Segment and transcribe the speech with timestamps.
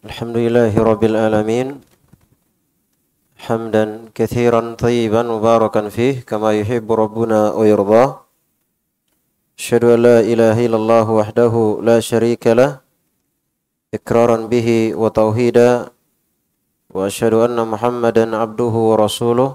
[0.00, 1.76] الحمد لله رب العالمين.
[3.36, 3.84] حمدا
[4.16, 8.24] كثيرا طيبا مباركا فيه كما يحب ربنا ويرضاه.
[9.60, 12.80] أشهد أن لا إله إلا الله وحده لا شريك له
[13.92, 15.92] إكرارا به وتوحيدا.
[16.96, 19.50] وأشهد أن محمدا عبده ورسوله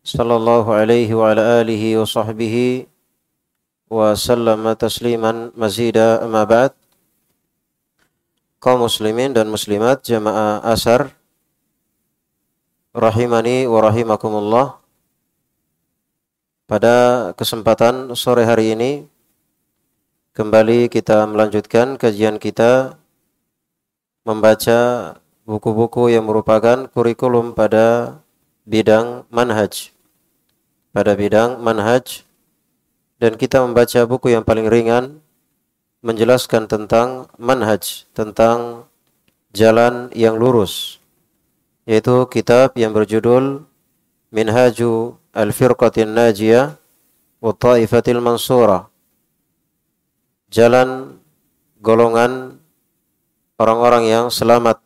[0.00, 2.56] صلى الله عليه وعلى آله وصحبه
[3.92, 6.24] وسلم تسليما مزيدا.
[6.24, 6.72] أما بعد
[8.62, 11.10] kaum muslimin dan muslimat jamaah asar
[12.94, 14.78] rahimani wa rahimakumullah.
[16.70, 16.96] Pada
[17.34, 18.90] kesempatan sore hari ini
[20.38, 22.94] kembali kita melanjutkan kajian kita
[24.22, 24.78] membaca
[25.42, 28.22] buku-buku yang merupakan kurikulum pada
[28.62, 29.90] bidang manhaj.
[30.94, 32.22] Pada bidang manhaj
[33.18, 35.21] dan kita membaca buku yang paling ringan
[36.02, 38.90] menjelaskan tentang manhaj, tentang
[39.54, 40.98] jalan yang lurus.
[41.86, 43.66] Yaitu kitab yang berjudul
[44.34, 46.74] Minhaju Al-Firqatin Najiyah
[47.38, 48.90] wa Ta'ifatil Mansura.
[50.52, 51.18] Jalan
[51.78, 52.58] golongan
[53.56, 54.82] orang-orang yang selamat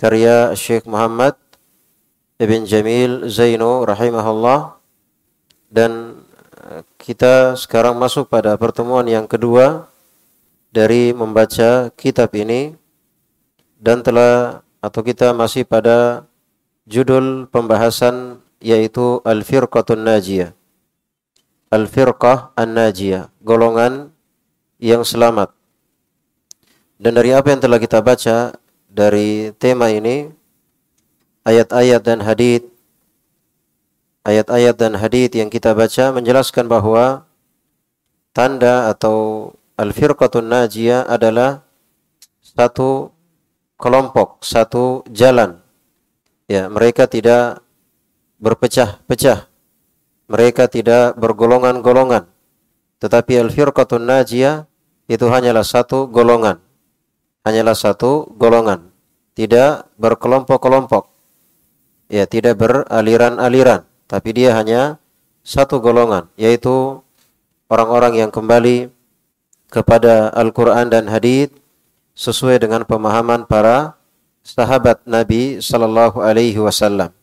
[0.00, 1.36] karya Syekh Muhammad
[2.40, 4.80] Ibn Jamil Zainu rahimahullah
[5.68, 6.24] dan
[6.96, 9.89] kita sekarang masuk pada pertemuan yang kedua
[10.70, 12.74] dari membaca kitab ini
[13.78, 16.24] dan telah atau kita masih pada
[16.86, 20.54] judul pembahasan yaitu Al-Firqatun Najiyah.
[21.70, 24.10] Al-Firqah An-Najiyah, golongan
[24.82, 25.54] yang selamat.
[26.98, 28.58] Dan dari apa yang telah kita baca
[28.90, 30.28] dari tema ini
[31.46, 32.66] ayat-ayat dan hadith
[34.26, 37.24] ayat-ayat dan hadith yang kita baca menjelaskan bahwa
[38.36, 39.50] tanda atau
[39.80, 41.64] Al-Firqatun Najiyah adalah
[42.44, 43.16] satu
[43.80, 45.56] kelompok, satu jalan.
[46.44, 47.64] Ya, mereka tidak
[48.36, 49.48] berpecah-pecah.
[50.28, 52.28] Mereka tidak bergolongan-golongan.
[53.00, 54.68] Tetapi Al-Firqatun Najiyah
[55.08, 56.60] itu hanyalah satu golongan.
[57.48, 58.92] Hanyalah satu golongan.
[59.32, 61.08] Tidak berkelompok-kelompok.
[62.12, 63.88] Ya, tidak beraliran-aliran.
[64.04, 65.00] Tapi dia hanya
[65.40, 66.28] satu golongan.
[66.36, 67.00] Yaitu
[67.72, 68.99] orang-orang yang kembali
[69.70, 71.54] kepada Al-Quran dan Hadith
[72.18, 73.96] sesuai dengan pemahaman para
[74.42, 77.14] sahabat Nabi Sallallahu Alaihi Wasallam.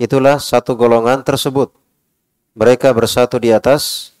[0.00, 1.74] Itulah satu golongan tersebut.
[2.56, 4.14] Mereka bersatu di atas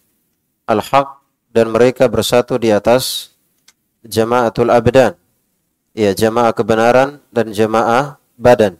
[0.68, 3.32] al-haq dan mereka bersatu di atas
[4.04, 5.16] jamaatul abdan.
[5.96, 8.78] Ya, jamaah kebenaran dan jamaah badan.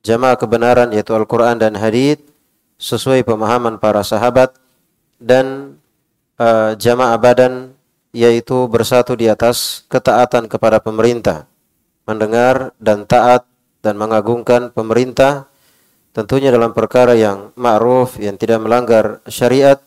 [0.00, 2.24] Jamaah kebenaran yaitu Al-Quran dan Hadith
[2.80, 4.56] sesuai pemahaman para sahabat
[5.20, 5.76] dan
[6.40, 7.76] uh, jamaah badan
[8.10, 11.46] yaitu bersatu di atas ketaatan kepada pemerintah,
[12.06, 13.46] mendengar dan taat
[13.80, 15.46] dan mengagungkan pemerintah
[16.10, 19.78] tentunya dalam perkara yang ma'ruf yang tidak melanggar syariat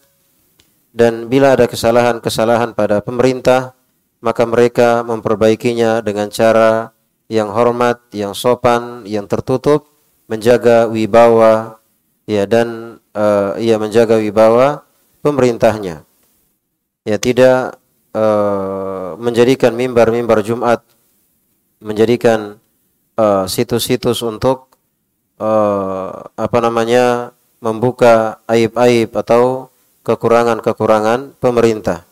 [0.95, 3.75] dan bila ada kesalahan-kesalahan pada pemerintah
[4.23, 6.95] maka mereka memperbaikinya dengan cara
[7.28, 9.91] yang hormat, yang sopan, yang tertutup,
[10.31, 11.75] menjaga wibawa
[12.23, 14.88] ya dan uh, ia menjaga wibawa
[15.19, 16.07] pemerintahnya.
[17.03, 17.83] Ya tidak
[18.13, 20.85] Eh, menjadikan mimbar-mimbar Jumat
[21.81, 22.62] menjadikan
[23.18, 24.78] eh, situs-situs uh, untuk
[25.41, 29.73] uh, apa namanya membuka aib-aib atau
[30.06, 32.06] kekurangan-kekurangan pemerintah.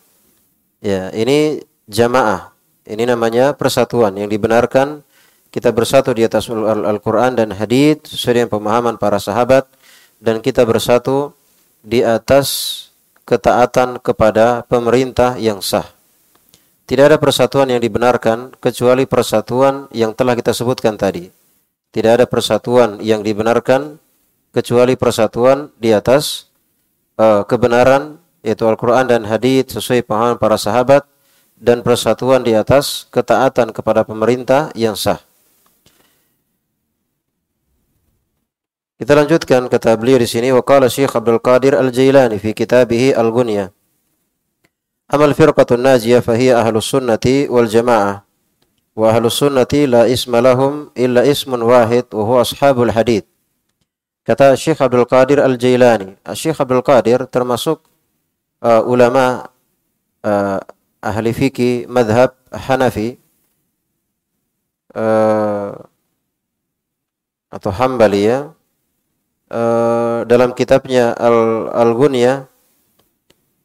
[0.82, 2.50] Ya, ini jamaah.
[2.82, 5.06] Ini namanya persatuan yang dibenarkan
[5.54, 9.70] kita bersatu di atas Al-Qur'an dan hadis sesuai dengan pemahaman para sahabat
[10.18, 11.30] dan kita bersatu
[11.78, 12.90] di atas
[13.24, 15.86] ketaatan kepada pemerintah yang sah.
[16.84, 21.30] Tidak ada persatuan yang dibenarkan kecuali persatuan yang telah kita sebutkan tadi.
[21.92, 23.96] Tidak ada persatuan yang dibenarkan
[24.52, 26.50] kecuali persatuan di atas
[27.16, 31.06] uh, kebenaran yaitu Al-Quran dan Hadith sesuai pemahaman para sahabat
[31.54, 35.22] dan persatuan di atas ketaatan kepada pemerintah yang sah.
[39.02, 43.74] Kita lanjutkan kata beliau di sini waqala Syekh Abdul Qadir Al-Jailani fi kitabih Al-Ghunyah.
[45.10, 48.22] Amal firqatun najiyah fahiya ahlus sunnati wal jamaah.
[48.94, 53.26] Wa ahlus sunnati la isma lahum illa ismun wahid wa huwa ashabul hadith.
[54.22, 56.14] Kata Syekh Abdul Qadir Al-Jailani.
[56.38, 57.82] Syekh Abdul Qadir termasuk
[58.62, 59.50] uh, ulama
[60.22, 60.62] uh,
[61.02, 63.18] ahli fikih madhab Hanafi
[64.94, 65.74] uh,
[67.50, 68.54] atau Hambali ya
[69.52, 72.48] Eh, dalam kitabnya Al Al-Ghunyah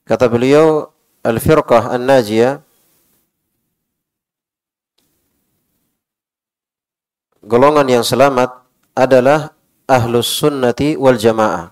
[0.03, 0.91] kata beliau
[1.23, 2.59] Al-Firqah An-Najiyah
[7.39, 9.55] golongan yang selamat adalah
[9.87, 11.71] ahlus sunnati wal jamaah.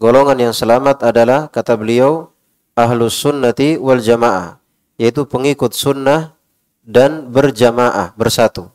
[0.00, 2.32] Golongan yang selamat adalah kata beliau
[2.72, 4.56] ahlus sunnati wal jamaah,
[4.96, 6.32] yaitu pengikut sunnah
[6.80, 8.72] dan berjamaah bersatu.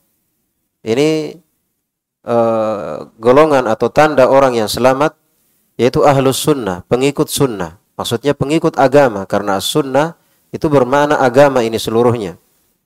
[0.86, 1.42] Ini
[2.28, 5.16] uh, golongan atau tanda orang yang selamat
[5.80, 7.80] yaitu ahlus sunnah, pengikut sunnah.
[7.98, 10.20] Maksudnya pengikut agama karena sunnah
[10.52, 12.38] itu bermakna agama ini seluruhnya.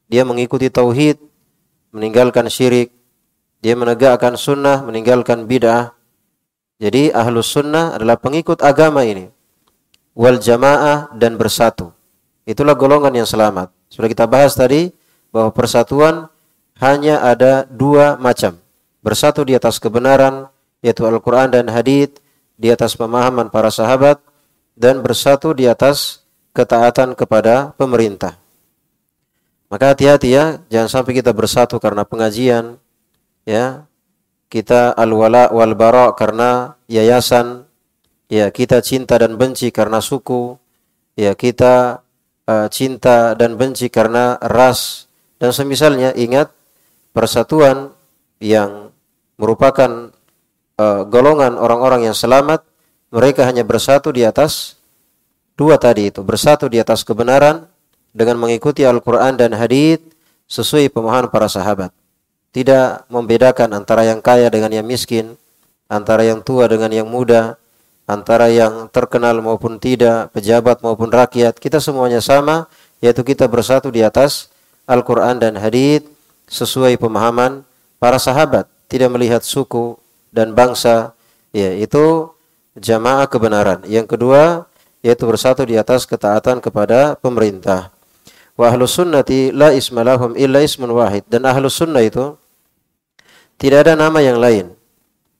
[0.07, 1.19] Dia mengikuti tauhid,
[1.91, 2.91] meninggalkan syirik,
[3.63, 5.95] dia menegakkan sunnah, meninggalkan bid'ah.
[6.81, 9.27] Jadi ahlus sunnah adalah pengikut agama ini.
[10.15, 11.95] Wal jamaah dan bersatu.
[12.43, 13.71] Itulah golongan yang selamat.
[13.87, 14.91] Sudah kita bahas tadi
[15.31, 16.27] bahwa persatuan
[16.81, 18.60] hanya ada dua macam.
[19.01, 20.49] Bersatu di atas kebenaran,
[20.85, 22.21] yaitu Al-Quran dan Hadith,
[22.57, 24.21] di atas pemahaman para sahabat,
[24.77, 26.21] dan bersatu di atas
[26.53, 28.37] ketaatan kepada pemerintah.
[29.73, 32.77] Maka hati-hati ya, jangan sampai kita bersatu karena pengajian,
[33.45, 33.85] ya.
[34.51, 37.63] Kita al-wala wal bara karena yayasan,
[38.27, 40.59] ya kita cinta dan benci karena suku,
[41.15, 42.03] ya kita
[42.47, 45.07] uh, cinta dan benci karena ras
[45.37, 46.49] dan semisalnya ingat
[47.13, 47.93] persatuan
[48.41, 48.80] yang
[49.41, 50.13] merupakan
[50.77, 52.61] uh, golongan orang-orang yang selamat
[53.09, 54.77] mereka hanya bersatu di atas
[55.57, 57.65] dua tadi itu bersatu di atas kebenaran
[58.13, 60.03] dengan mengikuti Al-Quran dan Hadith
[60.51, 61.89] sesuai pemahaman para sahabat.
[62.51, 65.39] Tidak membedakan antara yang kaya dengan yang miskin,
[65.87, 67.55] antara yang tua dengan yang muda,
[68.03, 71.55] antara yang terkenal maupun tidak, pejabat maupun rakyat.
[71.55, 72.67] Kita semuanya sama,
[72.99, 74.51] yaitu kita bersatu di atas
[74.83, 76.03] Al-Quran dan Hadith
[76.51, 77.63] sesuai pemahaman
[77.95, 78.67] para sahabat.
[78.91, 79.95] Tidak melihat suku
[80.35, 81.15] dan bangsa,
[81.55, 82.27] ya itu
[82.75, 83.87] jamaah kebenaran.
[83.87, 84.67] Yang kedua,
[84.99, 87.89] yaitu bersatu di atas ketaatan kepada pemerintah.
[88.59, 91.25] Wa ahlus sunnati la ismalahum illa ismun wahid.
[91.25, 92.37] Dan ahlus sunnah itu
[93.57, 94.73] tidak ada nama yang lain.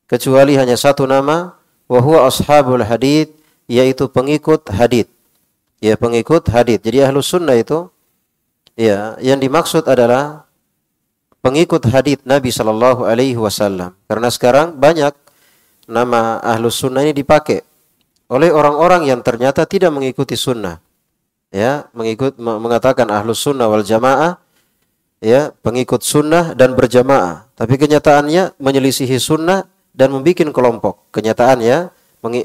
[0.10, 1.54] Kecuali hanya satu nama.
[1.86, 3.30] Wa huwa ashabul hadith.
[3.70, 5.08] Yaitu pengikut hadith.
[5.78, 6.82] Ya pengikut hadith.
[6.82, 7.88] Jadi ahlus sunnah itu.
[8.74, 10.50] Ya yang dimaksud adalah
[11.42, 13.98] pengikut hadith Nabi Shallallahu Alaihi Wasallam.
[14.06, 15.14] Karena sekarang banyak
[15.90, 17.66] nama ahlus sunnah ini dipakai
[18.32, 20.80] oleh orang-orang yang ternyata tidak mengikuti sunnah.
[21.52, 24.40] Ya mengikut mengatakan ahlus sunnah wal jamaah
[25.20, 27.52] ya pengikut sunnah dan berjamaah.
[27.60, 31.12] Tapi kenyataannya menyelisihi sunnah dan membuat kelompok.
[31.12, 31.92] Kenyataannya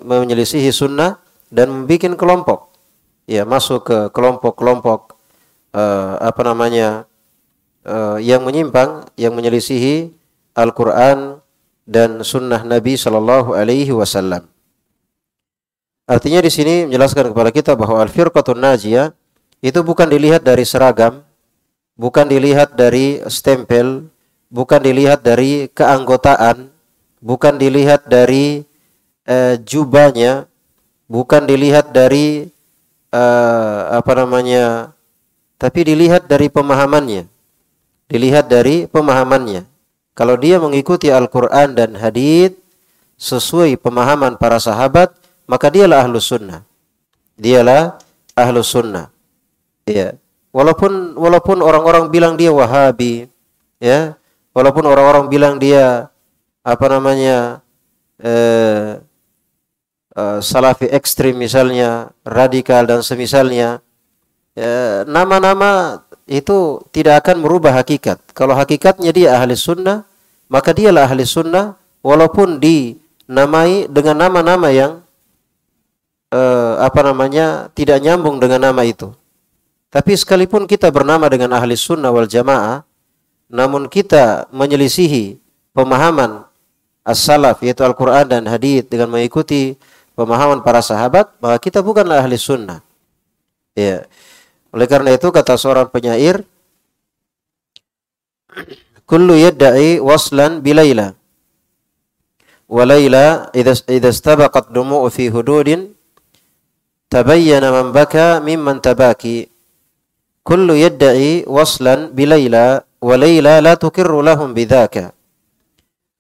[0.03, 1.23] menyelisihi sunnah
[1.55, 2.61] dan membuat kelompok.
[3.31, 5.19] Ya masuk ke kelompok-kelompok
[5.75, 7.11] uh, apa namanya
[7.87, 10.11] uh, yang menyimpang yang menyelisihi
[10.59, 11.39] Al-Quran
[11.87, 14.51] dan sunnah Nabi Shallallahu Alaihi Wasallam
[16.07, 19.11] Artinya di sini menjelaskan kepada kita bahwa al-firqatun najiyah
[19.59, 21.27] itu bukan dilihat dari seragam,
[21.99, 24.07] bukan dilihat dari stempel,
[24.47, 26.71] bukan dilihat dari keanggotaan,
[27.19, 28.63] bukan dilihat dari
[29.27, 30.47] uh, jubahnya,
[31.11, 32.55] bukan dilihat dari
[33.11, 34.95] uh, apa namanya,
[35.59, 37.27] tapi dilihat dari pemahamannya.
[38.07, 39.67] Dilihat dari pemahamannya.
[40.17, 42.57] Kalau dia mengikuti Al-Quran dan Hadith
[43.21, 45.13] sesuai pemahaman para sahabat,
[45.45, 46.63] maka dialah ahlu sunnah.
[47.37, 47.99] Dialah
[48.33, 49.11] ahlu sunnah.
[49.85, 50.17] Ya.
[50.57, 53.29] Walaupun walaupun orang-orang bilang dia Wahabi,
[53.77, 54.17] ya,
[54.57, 56.09] walaupun orang-orang bilang dia
[56.65, 57.61] apa namanya
[58.17, 58.97] eh,
[60.17, 63.85] eh, Salafi ekstrim misalnya, radikal dan semisalnya,
[64.57, 68.19] ya, nama-nama itu tidak akan merubah hakikat.
[68.35, 70.03] Kalau hakikatnya dia ahli sunnah,
[70.51, 75.01] maka dialah ahli sunnah, walaupun dinamai dengan nama-nama yang
[76.35, 79.15] eh, apa namanya tidak nyambung dengan nama itu.
[79.87, 82.83] Tapi sekalipun kita bernama dengan ahli sunnah wal jamaah,
[83.47, 85.39] namun kita menyelisihi
[85.71, 86.43] pemahaman
[87.07, 89.79] as-salaf yaitu Al-Quran dan hadith dengan mengikuti
[90.19, 92.83] pemahaman para sahabat, maka kita bukanlah ahli sunnah.
[93.79, 94.11] Ya.
[94.75, 96.43] Oleh karena itu kata seorang penyair,
[99.07, 101.15] kullu yadda'i waslan bilaila.
[102.67, 105.95] Walaila idza istabaqat dumu'u fi hududin
[107.07, 109.47] tabayyana man baka mimman tabaki
[110.43, 115.15] kullu yadda'i waslan bilaila wa laila la tukirru lahum bidzaka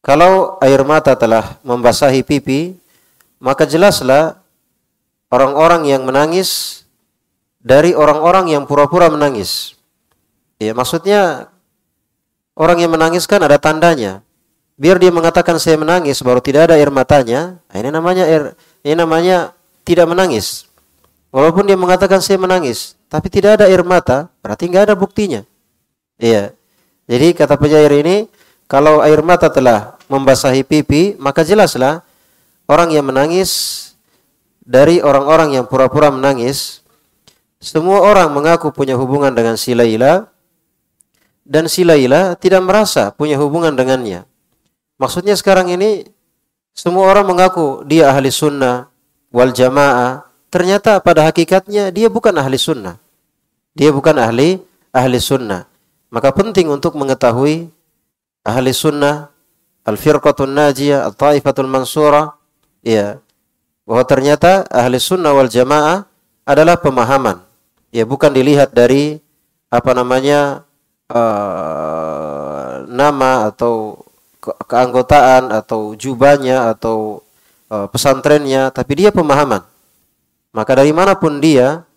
[0.06, 2.78] kalau air mata telah membasahi pipi
[3.42, 4.38] maka jelaslah
[5.34, 6.82] orang-orang yang menangis
[7.66, 9.74] dari orang-orang yang pura-pura menangis
[10.62, 11.50] ya maksudnya
[12.54, 14.22] orang yang menangis kan ada tandanya
[14.78, 18.42] biar dia mengatakan saya menangis baru tidak ada air matanya nah, ini namanya air
[18.86, 19.50] ini namanya
[19.82, 20.66] tidak menangis
[21.36, 25.44] Walaupun dia mengatakan saya menangis, tapi tidak ada air mata, berarti nggak ada buktinya.
[26.16, 26.56] Iya.
[27.04, 28.32] Jadi kata penyair ini,
[28.66, 32.02] Kalau air mata telah membasahi pipi, maka jelaslah
[32.66, 33.94] orang yang menangis
[34.58, 36.82] dari orang-orang yang pura-pura menangis,
[37.66, 40.30] semua orang mengaku punya hubungan dengan si Laila
[41.42, 44.22] dan si Laila tidak merasa punya hubungan dengannya.
[45.02, 46.06] Maksudnya sekarang ini
[46.70, 48.86] semua orang mengaku dia ahli sunnah
[49.34, 53.02] wal jamaah, ternyata pada hakikatnya dia bukan ahli sunnah.
[53.74, 54.62] Dia bukan ahli
[54.94, 55.66] ahli sunnah.
[56.14, 57.66] Maka penting untuk mengetahui
[58.46, 59.34] ahli sunnah,
[59.82, 62.38] al-firqatun najiyah, al-taifatul mansura,
[62.86, 63.18] ya,
[63.82, 66.06] bahwa ternyata ahli sunnah wal jamaah
[66.46, 67.45] adalah pemahaman
[67.96, 69.16] ya bukan dilihat dari
[69.72, 70.68] apa namanya
[71.08, 74.04] uh, nama atau
[74.36, 77.24] ke keanggotaan atau jubahnya atau
[77.72, 79.64] uh, pesantrennya tapi dia pemahaman.
[80.52, 81.88] Maka dari mana pun dia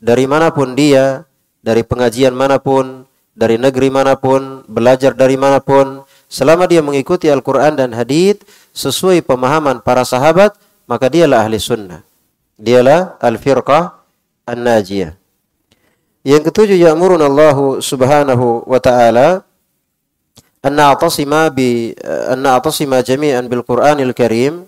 [0.00, 1.28] dari mana pun dia
[1.60, 3.04] dari pengajian mana pun
[3.36, 9.20] dari negeri mana pun belajar dari mana pun selama dia mengikuti Al-Quran dan hadith sesuai
[9.28, 10.56] pemahaman para sahabat
[10.88, 12.00] maka dialah ahli sunnah.
[12.54, 13.98] Dialah al-firqah
[14.46, 15.23] an-najiyah
[16.24, 19.44] yang ketujuh ya'murun Allah Subhanahu wa taala
[20.64, 24.64] an na'tasima bi an na'tasima jami'an bil Qur'anil Karim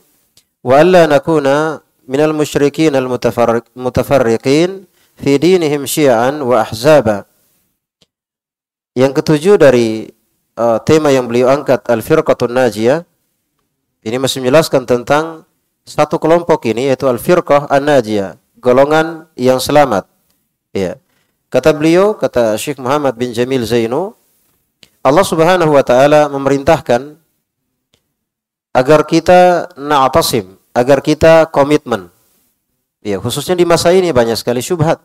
[0.61, 4.85] wa alla nakuna minal musyrikin al mutafarriqin
[5.17, 7.25] fi dinihim syi'an wa ahzaba.
[8.93, 10.13] Yang ketujuh dari
[10.57, 13.05] uh, tema yang beliau angkat al-firqatun najiyah
[14.05, 15.45] ini masih menjelaskan tentang
[15.89, 20.09] satu kelompok ini yaitu al-firqah an-najiyah, golongan yang selamat.
[20.73, 21.01] Ya.
[21.57, 24.13] Kata beliau, kata Syekh Muhammad bin Jamil Zainu,
[25.01, 27.17] Allah Subhanahu wa taala memerintahkan
[28.77, 32.13] agar kita na'tasim, agar kita komitmen.
[33.01, 35.01] Ya, khususnya di masa ini banyak sekali syubhat.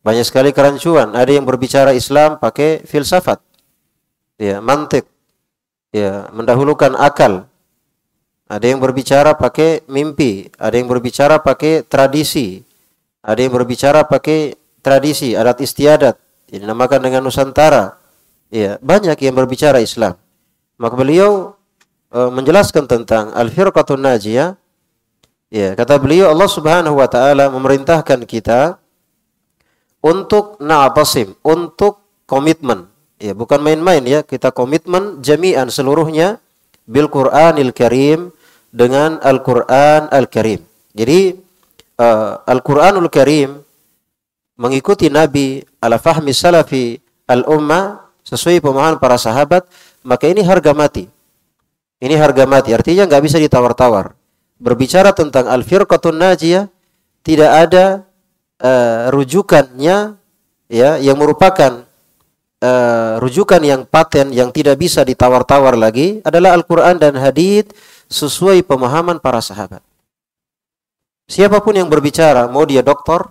[0.00, 1.12] Banyak sekali kerancuan.
[1.12, 3.44] Ada yang berbicara Islam pakai filsafat.
[4.40, 5.04] Ya, mantik.
[5.92, 7.44] Ya, mendahulukan akal.
[8.48, 12.64] Ada yang berbicara pakai mimpi, ada yang berbicara pakai tradisi,
[13.20, 16.16] ada yang berbicara pakai tradisi, adat istiadat,
[16.50, 17.96] ini dinamakan dengan Nusantara.
[18.50, 20.18] Ya, banyak yang berbicara Islam.
[20.74, 21.54] Maka beliau
[22.10, 24.58] e, menjelaskan tentang al-firqatun najiyah.
[25.50, 28.82] Ya, kata beliau Allah Subhanahu wa taala memerintahkan kita
[30.02, 32.90] untuk na'tasim, untuk komitmen.
[33.22, 36.42] Ya, bukan main-main ya, kita komitmen jami'an seluruhnya
[36.90, 38.34] bil Qur'anil Karim
[38.74, 40.66] dengan Al-Qur'an Al-Karim.
[40.90, 41.38] Jadi
[42.02, 43.62] uh, Al-Qur'anul Karim
[44.60, 49.64] mengikuti Nabi ala fahmi salafi al-ummah sesuai pemahaman para sahabat,
[50.04, 51.08] maka ini harga mati.
[52.00, 54.12] Ini harga mati, artinya nggak bisa ditawar-tawar.
[54.60, 56.68] Berbicara tentang al-firqatun najiyah,
[57.24, 57.84] tidak ada
[58.60, 60.16] uh, rujukannya
[60.68, 61.84] ya yang merupakan
[62.60, 67.72] uh, rujukan yang paten yang tidak bisa ditawar-tawar lagi adalah Al-Qur'an dan hadith
[68.08, 69.84] sesuai pemahaman para sahabat.
[71.30, 73.30] Siapa pun yang berbicara, mau dia doktor,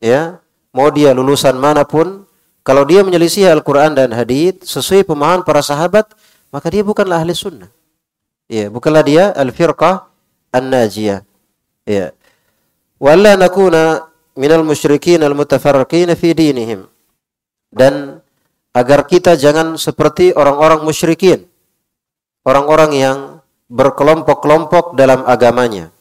[0.00, 0.40] ya,
[0.72, 2.28] mau dia lulusan mana pun,
[2.66, 6.12] kalau dia menyelisih Al-Quran dan Hadith sesuai pemahaman para sahabat,
[6.52, 7.72] maka dia bukanlah ahli sunnah.
[8.48, 10.08] Ya, bukanlah dia al-firqah
[10.52, 11.24] an-najiyah.
[11.84, 12.12] Ya.
[13.00, 16.88] Walla nakuna minal musyrikin al-mutafarriqin fi dinihim.
[17.68, 18.24] Dan
[18.72, 21.44] agar kita jangan seperti orang-orang musyrikin.
[22.44, 23.18] Orang-orang yang
[23.68, 25.92] berkelompok-kelompok dalam agamanya.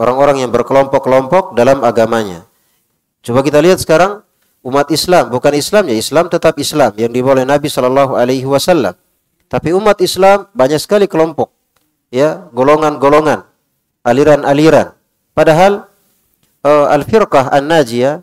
[0.00, 2.48] Orang-orang yang berkelompok-kelompok dalam agamanya.
[3.24, 4.20] Coba kita lihat sekarang
[4.60, 8.92] umat Islam, bukan Islam ya Islam tetap Islam yang dibawa oleh Nabi Shallallahu Alaihi Wasallam.
[9.48, 11.48] Tapi umat Islam banyak sekali kelompok,
[12.12, 13.48] ya golongan-golongan,
[14.04, 14.92] aliran-aliran.
[15.32, 15.88] Padahal
[16.68, 18.20] uh, al-firqah an-najiyah,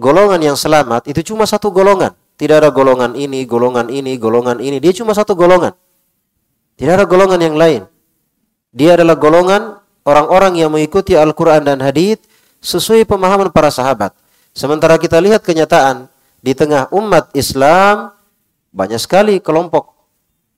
[0.00, 2.16] golongan yang selamat itu cuma satu golongan.
[2.38, 4.78] Tidak ada golongan ini, golongan ini, golongan ini.
[4.78, 5.74] Dia cuma satu golongan.
[6.78, 7.82] Tidak ada golongan yang lain.
[8.70, 12.22] Dia adalah golongan orang-orang yang mengikuti Al-Quran dan Hadith
[12.62, 14.14] sesuai pemahaman para sahabat.
[14.58, 16.10] Sementara kita lihat kenyataan
[16.42, 18.10] di tengah umat Islam
[18.74, 19.94] banyak sekali kelompok,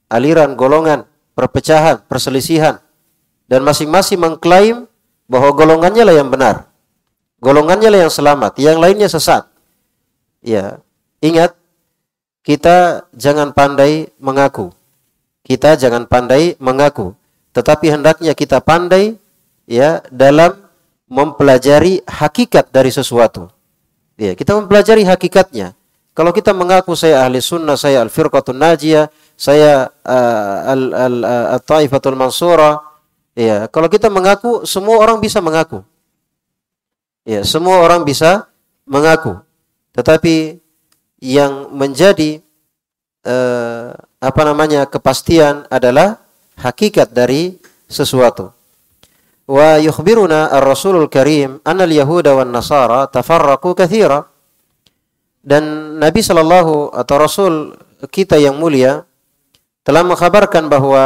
[0.08, 1.04] aliran, golongan,
[1.36, 2.80] perpecahan, perselisihan
[3.44, 4.88] dan masing-masing mengklaim
[5.28, 6.72] bahwa golongannya lah yang benar.
[7.44, 9.44] Golongannya lah yang selamat, yang lainnya sesat.
[10.40, 10.80] Ya,
[11.20, 11.52] ingat
[12.40, 14.72] kita jangan pandai mengaku.
[15.44, 17.12] Kita jangan pandai mengaku,
[17.52, 19.20] tetapi hendaknya kita pandai
[19.68, 20.56] ya dalam
[21.04, 23.59] mempelajari hakikat dari sesuatu.
[24.20, 25.72] Ya, kita mempelajari hakikatnya.
[26.12, 31.16] Kalau kita mengaku saya ahli sunnah, saya al-firqatun najiyah, saya uh, al al
[31.56, 32.76] uh, mansura,
[33.32, 35.80] ya, kalau kita mengaku semua orang bisa mengaku.
[37.24, 38.44] Ya, semua orang bisa
[38.84, 39.40] mengaku.
[39.96, 40.60] Tetapi
[41.24, 42.44] yang menjadi
[43.24, 46.20] uh, apa namanya kepastian adalah
[46.60, 47.56] hakikat dari
[47.88, 48.52] sesuatu.
[49.50, 52.38] Wa yukhbiruna ar-Rasulul Karim anna al-Yahuda.
[55.40, 55.62] Dan
[55.98, 57.74] Nabi sallallahu atau Rasul
[58.14, 59.02] kita yang mulia
[59.82, 61.04] telah mengkhabarkan bahwa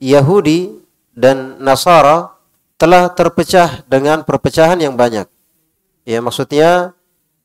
[0.00, 0.72] Yahudi
[1.12, 2.32] dan Nasara
[2.80, 5.28] telah terpecah dengan perpecahan yang banyak.
[6.08, 6.96] Ya maksudnya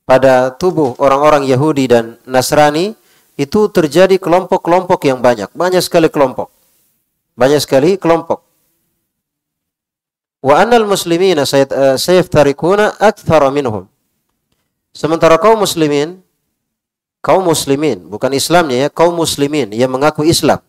[0.08, 2.96] pada tubuh orang-orang Yahudi dan Nasrani
[3.36, 6.50] itu terjadi kelompok-kelompok yang banyak, banyak sekali kelompok.
[7.36, 8.47] Banyak sekali kelompok.
[10.42, 13.90] Wa annal muslimina eh, sayaftarikuna akthara minhum.
[14.94, 16.22] Sementara kaum muslimin,
[17.22, 20.62] kaum muslimin, bukan Islamnya ya, kaum muslimin yang mengaku Islam.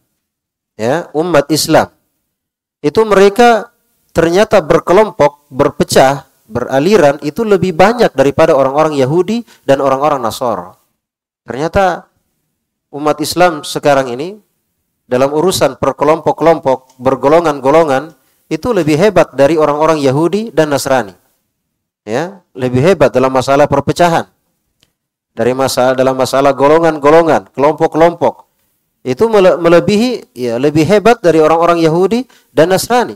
[0.79, 1.91] Ya, umat Islam.
[2.85, 3.75] Itu mereka
[4.15, 10.75] ternyata berkelompok, berpecah, beraliran itu lebih banyak daripada orang-orang Yahudi dan orang-orang Nasara.
[11.45, 12.09] Ternyata
[12.95, 14.39] umat Islam sekarang ini
[15.09, 18.18] dalam urusan perkelompok-kelompok, bergolongan-golongan
[18.49, 21.13] itu lebih hebat dari orang-orang Yahudi dan Nasrani.
[22.09, 24.25] Ya, lebih hebat dalam masalah perpecahan.
[25.37, 28.49] Dari masalah dalam masalah golongan-golongan, kelompok-kelompok.
[29.05, 33.15] Itu melebihi ya lebih hebat dari orang-orang Yahudi dan Nasrani.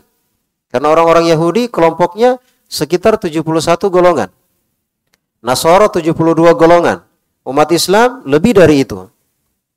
[0.70, 3.44] Karena orang-orang Yahudi kelompoknya sekitar 71
[3.92, 4.32] golongan.
[5.42, 7.02] Nasara 72 golongan.
[7.42, 9.10] Umat Islam lebih dari itu.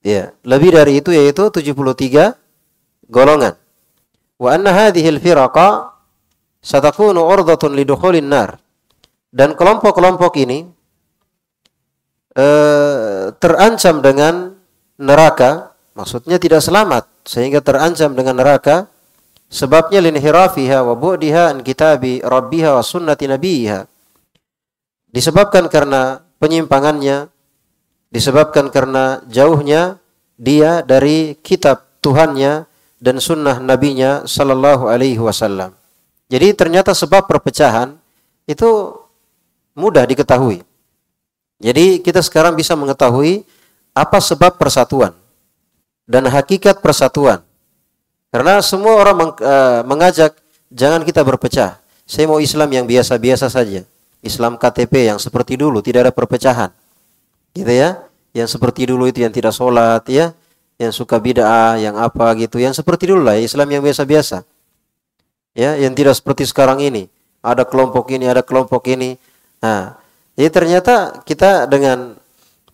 [0.05, 2.37] Ya, lebih dari itu yaitu 73
[3.09, 3.57] golongan.
[4.35, 5.95] Wa anna hadhihi al-firaqa
[6.59, 7.77] satakunu urdatun
[8.25, 8.59] nar.
[9.35, 10.63] Dan kelompok-kelompok ini
[12.35, 14.55] eh, terancam dengan
[14.95, 18.87] neraka, maksudnya tidak selamat sehingga terancam dengan neraka
[19.51, 23.87] sebabnya linhirafiha wa bu'diha an kitabi rabbiha wa sunnati nabiha.
[25.11, 27.31] Disebabkan karena penyimpangannya
[28.11, 29.99] disebabkan karena jauhnya
[30.35, 32.67] dia dari kitab Tuhannya
[32.99, 35.75] dan sunnah nabinya sallallahu alaihi wasallam.
[36.31, 37.93] Jadi ternyata sebab perpecahan
[38.49, 38.95] itu
[39.77, 40.65] mudah diketahui.
[41.61, 43.45] Jadi kita sekarang bisa mengetahui
[43.95, 45.15] apa sebab persatuan
[46.07, 47.41] dan hakikat persatuan.
[48.33, 50.35] Karena semua orang meng, uh, mengajak
[50.67, 51.79] jangan kita berpecah.
[52.03, 53.87] Saya mau Islam yang biasa-biasa saja.
[54.19, 56.73] Islam KTP yang seperti dulu, tidak ada perpecahan
[57.55, 58.03] gitu ya
[58.35, 60.35] yang seperti dulu itu yang tidak sholat ya
[60.75, 64.43] yang suka bid'ah yang apa gitu yang seperti dulu lah Islam yang biasa-biasa.
[65.55, 67.07] Ya yang tidak seperti sekarang ini.
[67.39, 69.15] Ada kelompok ini ada kelompok ini.
[69.63, 69.95] Nah
[70.35, 72.19] jadi ternyata kita dengan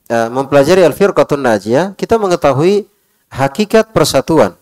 [0.09, 2.89] uh, mempelajari al-firqatun najiyah kita mengetahui
[3.29, 4.57] hakikat persatuan.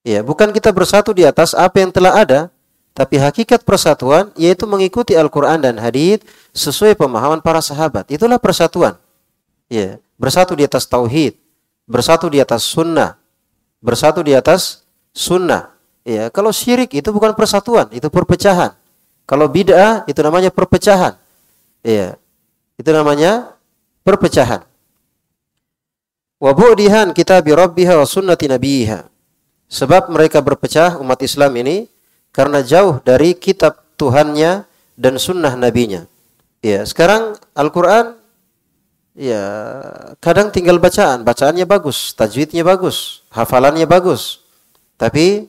[0.00, 2.40] Ya bukan kita bersatu di atas apa yang telah ada
[2.96, 8.08] tapi hakikat persatuan yaitu mengikuti Al-Quran dan hadith sesuai pemahaman para sahabat.
[8.10, 8.98] Itulah persatuan.
[9.70, 11.38] Ya, bersatu di atas tauhid,
[11.90, 13.18] bersatu di atas sunnah,
[13.82, 15.74] bersatu di atas sunnah.
[16.06, 18.78] Ya, kalau syirik itu bukan persatuan, itu perpecahan.
[19.26, 21.18] Kalau bid'ah itu namanya perpecahan.
[21.82, 22.14] Ya,
[22.78, 23.58] itu namanya
[24.06, 24.62] perpecahan.
[26.40, 29.10] Wa bu'dihan kitab rabbiha wa sunnati nabiha.
[29.70, 31.86] Sebab mereka berpecah umat Islam ini
[32.32, 34.64] karena jauh dari kitab Tuhannya
[34.96, 36.08] dan sunnah nabinya.
[36.64, 38.19] Ya, sekarang Al-Quran
[39.14, 39.44] ya
[40.18, 44.42] kadang tinggal bacaan, bacaannya bagus, tajwidnya bagus, hafalannya bagus.
[45.00, 45.48] Tapi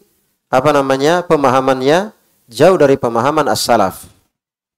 [0.52, 1.24] apa namanya?
[1.24, 2.12] pemahamannya
[2.52, 4.08] jauh dari pemahaman as-salaf.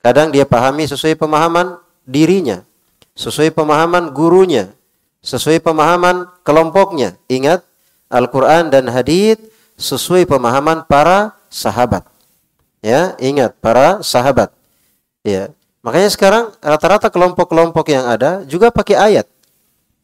[0.04, 2.62] Kadang dia pahami sesuai pemahaman dirinya,
[3.16, 4.70] sesuai pemahaman gurunya,
[5.24, 7.16] sesuai pemahaman kelompoknya.
[7.32, 7.64] Ingat,
[8.12, 9.42] Al-Qur'an dan hadith
[9.80, 12.06] sesuai pemahaman para sahabat.
[12.84, 14.52] Ya, ingat para sahabat.
[15.24, 15.50] Ya,
[15.84, 19.28] Makanya sekarang rata-rata kelompok-kelompok yang ada juga pakai ayat.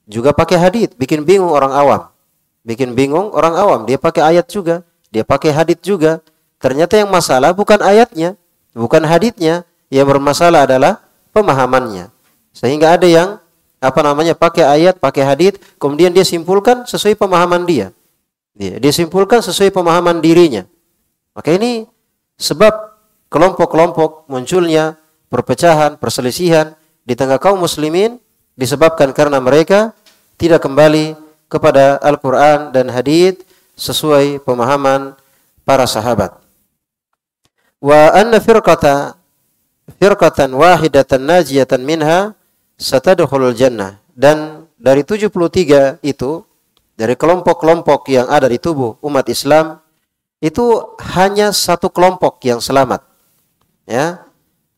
[0.04, 2.02] Juga pakai hadith, bikin bingung orang awam.
[2.68, 6.20] Bikin bingung orang awam, dia pakai ayat juga, dia pakai hadith juga.
[6.60, 8.36] Ternyata yang masalah bukan ayatnya,
[8.76, 11.00] bukan hadithnya, yang bermasalah adalah
[11.32, 12.12] pemahamannya.
[12.52, 13.39] Sehingga ada yang
[13.80, 17.96] apa namanya pakai ayat, pakai hadith, kemudian dia simpulkan sesuai pemahaman dia.
[18.52, 20.68] Dia, dia simpulkan sesuai pemahaman dirinya.
[21.32, 21.88] Maka ini
[22.36, 22.76] sebab
[23.32, 26.74] kelompok-kelompok munculnya perpecahan, perselisihan
[27.06, 28.18] di tengah kaum muslimin
[28.58, 29.96] disebabkan karena mereka
[30.36, 31.15] tidak kembali
[31.48, 33.42] kepada Al-Quran dan hadith
[33.80, 35.15] sesuai pemahaman
[35.63, 36.36] para sahabat.
[37.80, 39.15] Wa anna firqata
[39.98, 42.36] firqatan wahidatan najiyatan minha
[42.76, 46.44] satadkhulul jannah dan dari 73 itu
[47.00, 49.80] dari kelompok-kelompok yang ada di tubuh umat Islam
[50.44, 53.04] itu hanya satu kelompok yang selamat.
[53.88, 54.29] Ya,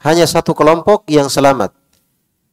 [0.01, 1.73] hanya satu kelompok yang selamat.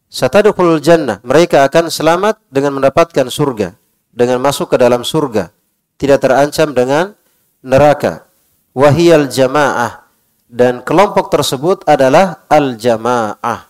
[0.09, 3.77] Satadkhulul jannah, mereka akan selamat dengan mendapatkan surga.
[4.19, 5.55] dengan masuk ke dalam surga,
[5.95, 7.15] tidak terancam dengan
[7.63, 8.27] neraka.
[8.75, 10.07] Wahiyal jamaah
[10.51, 13.67] dan kelompok tersebut adalah al-jamaah.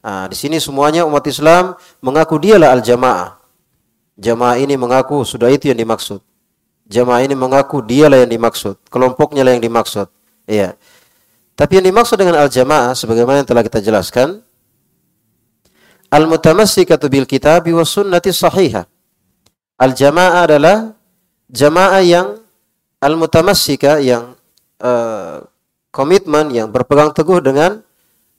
[0.00, 3.36] Nah, di sini semuanya umat Islam mengaku dialah al-jamaah.
[4.20, 6.20] Jamaah ini mengaku sudah itu yang dimaksud.
[6.90, 10.08] Jamaah ini mengaku dialah yang dimaksud, kelompoknya lah yang dimaksud.
[10.48, 10.76] Iya.
[11.60, 14.40] Tapi yang dimaksud dengan al-jamaah sebagaimana yang telah kita jelaskan,
[16.08, 18.88] al-mutamassikatu bil kitabi was sunnati sahihah.
[19.76, 20.96] Al-jamaah adalah
[21.52, 22.40] jamaah yang
[22.96, 24.32] al-mutamassika yang
[24.80, 25.44] uh,
[25.92, 27.84] komitmen yang berpegang teguh dengan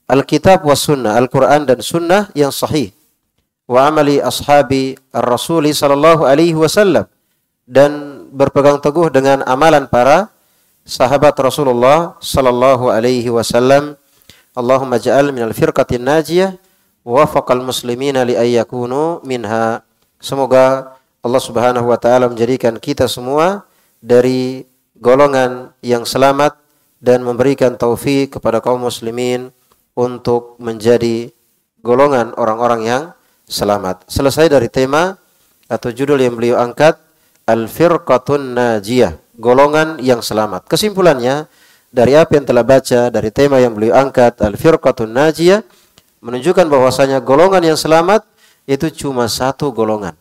[0.09, 2.89] Alkitab was sunnah, Al-Quran dan sunnah yang sahih.
[3.69, 7.05] Wa amali ashabi ar-rasuli sallallahu alaihi wasallam.
[7.69, 10.33] Dan berpegang teguh dengan amalan para
[10.91, 13.95] sahabat Rasulullah sallallahu alaihi wasallam
[14.51, 16.59] Allahumma ja'al minal firqatin najiyah
[17.07, 19.87] wa wafaqal muslimina li ayyakunu minha
[20.19, 23.63] semoga Allah Subhanahu wa taala menjadikan kita semua
[24.03, 24.67] dari
[24.99, 26.59] golongan yang selamat
[26.99, 29.55] dan memberikan taufik kepada kaum muslimin
[29.95, 31.31] untuk menjadi
[31.79, 33.03] golongan orang-orang yang
[33.47, 34.03] selamat.
[34.11, 35.15] Selesai dari tema
[35.71, 36.99] atau judul yang beliau angkat
[37.47, 40.69] Al-Firqatun Najiyah golongan yang selamat.
[40.69, 41.49] Kesimpulannya
[41.89, 45.65] dari apa yang telah baca dari tema yang beliau angkat al-firqatun najiyah
[46.21, 48.23] menunjukkan bahwasanya golongan yang selamat
[48.69, 50.13] itu cuma satu golongan.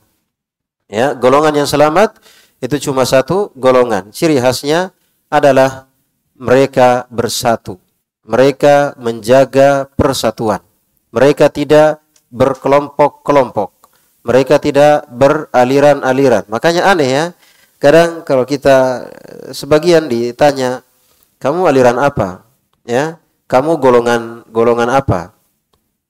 [0.88, 2.18] Ya, golongan yang selamat
[2.58, 4.10] itu cuma satu golongan.
[4.10, 4.90] Ciri khasnya
[5.30, 5.86] adalah
[6.34, 7.78] mereka bersatu.
[8.24, 10.64] Mereka menjaga persatuan.
[11.12, 12.02] Mereka tidak
[12.32, 13.70] berkelompok-kelompok.
[14.26, 16.44] Mereka tidak beraliran-aliran.
[16.50, 17.24] Makanya aneh ya,
[17.80, 19.08] Kadang kalau kita
[19.56, 20.84] sebagian ditanya,
[21.40, 22.44] kamu aliran apa?
[22.84, 23.16] Ya,
[23.48, 25.32] kamu golongan golongan apa?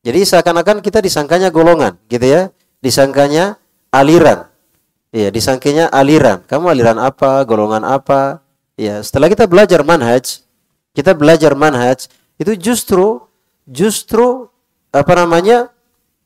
[0.03, 2.43] Jadi seakan-akan kita disangkanya golongan, gitu ya.
[2.83, 3.55] Disangkanya
[3.95, 4.51] aliran.
[5.15, 6.43] Ya, disangkanya aliran.
[6.51, 7.47] Kamu aliran apa?
[7.47, 8.43] Golongan apa?
[8.75, 10.43] Ya, setelah kita belajar manhaj,
[10.91, 13.23] kita belajar manhaj, itu justru
[13.63, 14.51] justru
[14.91, 15.71] apa namanya?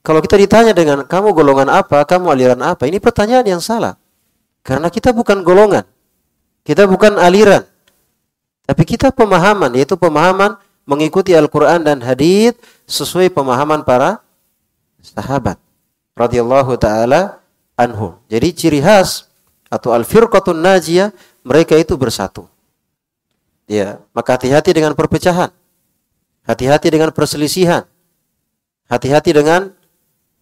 [0.01, 2.89] Kalau kita ditanya dengan kamu golongan apa, kamu aliran apa?
[2.89, 4.01] Ini pertanyaan yang salah.
[4.65, 5.85] Karena kita bukan golongan.
[6.65, 7.69] Kita bukan aliran.
[8.65, 10.57] Tapi kita pemahaman, yaitu pemahaman
[10.89, 12.57] mengikuti Al-Quran dan hadith
[12.89, 14.25] sesuai pemahaman para
[15.05, 15.61] sahabat.
[16.15, 17.43] radhiyallahu ta'ala
[17.77, 18.17] anhum.
[18.31, 19.27] Jadi ciri khas
[19.67, 21.11] atau al-firqatun najiyah,
[21.43, 22.47] mereka itu bersatu.
[23.67, 25.51] Ya, maka hati-hati dengan perpecahan.
[26.47, 27.83] Hati-hati dengan perselisihan.
[28.87, 29.75] Hati-hati dengan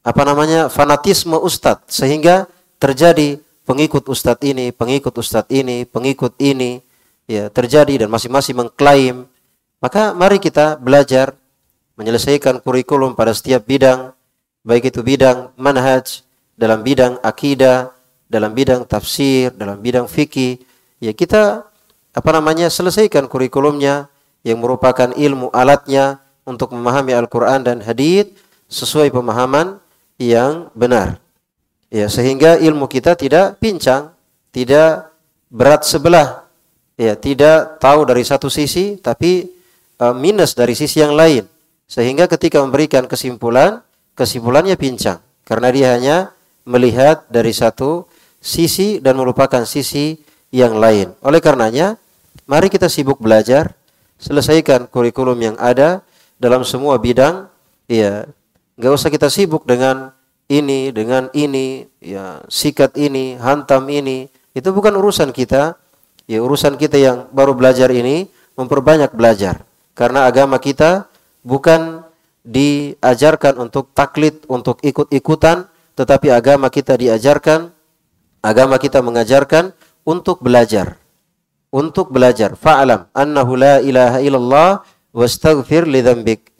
[0.02, 2.50] apa namanya fanatisme ustadz sehingga
[2.82, 6.82] terjadi pengikut ustadz ini, pengikut ustadz ini, pengikut ini
[7.30, 9.26] ya terjadi dan masing-masing mengklaim,
[9.78, 11.34] maka mari kita belajar
[11.98, 14.14] menyelesaikan kurikulum pada setiap bidang,
[14.66, 16.26] baik itu bidang manhaj,
[16.58, 17.94] dalam bidang akidah,
[18.26, 20.62] dalam bidang tafsir, dalam bidang fikih,
[20.98, 21.66] ya kita
[22.12, 24.10] apa namanya selesaikan kurikulumnya
[24.42, 28.34] yang merupakan ilmu alatnya untuk memahami Al-Quran dan hadith
[28.66, 29.78] sesuai pemahaman
[30.18, 31.21] yang benar.
[31.92, 34.16] Ya, sehingga ilmu kita tidak pincang,
[34.48, 35.12] tidak
[35.52, 36.48] berat sebelah.
[36.96, 39.52] Ya, tidak tahu dari satu sisi tapi
[40.00, 41.44] uh, minus dari sisi yang lain.
[41.84, 43.84] Sehingga ketika memberikan kesimpulan,
[44.16, 46.16] kesimpulannya pincang karena dia hanya
[46.64, 48.08] melihat dari satu
[48.40, 50.16] sisi dan melupakan sisi
[50.48, 51.12] yang lain.
[51.20, 52.00] Oleh karenanya,
[52.48, 53.76] mari kita sibuk belajar,
[54.16, 56.00] selesaikan kurikulum yang ada
[56.40, 57.52] dalam semua bidang.
[57.84, 58.24] Ya,
[58.80, 60.16] nggak usah kita sibuk dengan
[60.52, 65.80] ini dengan ini, ya sikat ini, hantam ini, itu bukan urusan kita.
[66.28, 69.64] Ya urusan kita yang baru belajar ini memperbanyak belajar.
[69.96, 71.08] Karena agama kita
[71.40, 72.04] bukan
[72.44, 77.72] diajarkan untuk taklid, untuk ikut-ikutan, tetapi agama kita diajarkan,
[78.44, 79.72] agama kita mengajarkan
[80.04, 81.00] untuk belajar.
[81.72, 82.52] Untuk belajar.
[82.52, 84.70] Fa'alam annahu la ilaha illallah
[85.16, 86.04] wastaghfir li.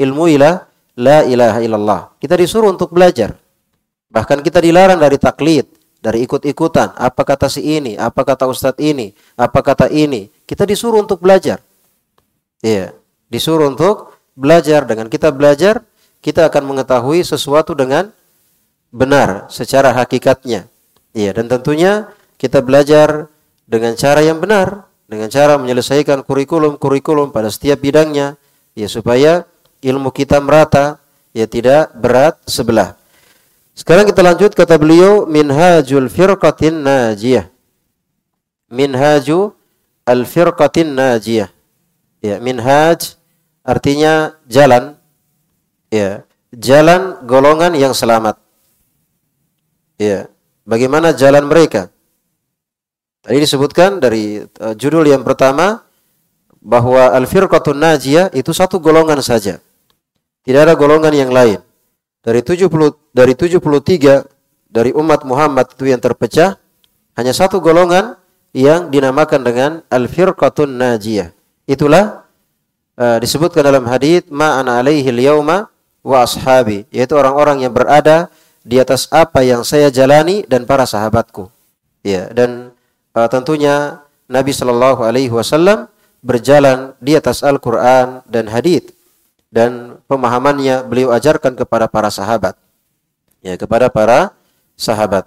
[0.01, 0.65] Ilmu ilah
[0.97, 2.01] la ilaha illallah.
[2.17, 3.42] Kita disuruh untuk belajar.
[4.13, 5.65] Bahkan kita dilarang dari taklid,
[6.05, 6.93] dari ikut-ikutan.
[7.01, 10.29] Apa kata si ini, apa kata ustadz ini, apa kata ini.
[10.45, 11.65] Kita disuruh untuk belajar.
[12.61, 12.93] Iya,
[13.33, 14.85] disuruh untuk belajar.
[14.85, 15.81] Dengan kita belajar,
[16.21, 18.13] kita akan mengetahui sesuatu dengan
[18.93, 20.69] benar secara hakikatnya.
[21.17, 23.33] Iya, dan tentunya kita belajar
[23.65, 28.37] dengan cara yang benar, dengan cara menyelesaikan kurikulum-kurikulum pada setiap bidangnya,
[28.77, 29.49] ya supaya
[29.81, 31.01] ilmu kita merata,
[31.33, 33.02] ya tidak berat sebelah.
[33.73, 37.49] Sekarang kita lanjut kata beliau minhajul firqatin najiyah.
[38.69, 39.57] Minhaju
[40.05, 41.49] al firqatin najiyah.
[42.23, 43.17] Ya, minhaj
[43.65, 44.97] artinya jalan.
[45.93, 48.41] Ya, jalan golongan yang selamat.
[50.01, 50.33] Ya,
[50.63, 51.91] Bagaimana jalan mereka?
[53.23, 55.83] Tadi disebutkan dari uh, judul yang pertama
[56.63, 59.59] bahwa al-firqatun najiyah itu satu golongan saja.
[60.47, 61.59] Tidak ada golongan yang lain.
[62.23, 62.71] Dari 70
[63.11, 66.57] dari 73 dari umat Muhammad itu yang terpecah
[67.19, 68.17] hanya satu golongan
[68.55, 71.35] yang dinamakan dengan al-firqatun najiyah.
[71.67, 72.25] Itulah
[72.97, 75.69] uh, disebutkan dalam hadis ma ana alaihi al-yauma
[76.05, 78.29] wa ashabi, yaitu orang-orang yang berada
[78.63, 81.51] di atas apa yang saya jalani dan para sahabatku.
[82.07, 82.75] Ya, dan
[83.15, 85.91] uh, tentunya Nabi Shallallahu Alaihi Wasallam
[86.23, 88.95] berjalan di atas Al-Quran dan hadith
[89.51, 92.53] dan pemahamannya beliau ajarkan kepada para sahabat.
[93.41, 94.37] Ya kepada para
[94.77, 95.25] sahabat.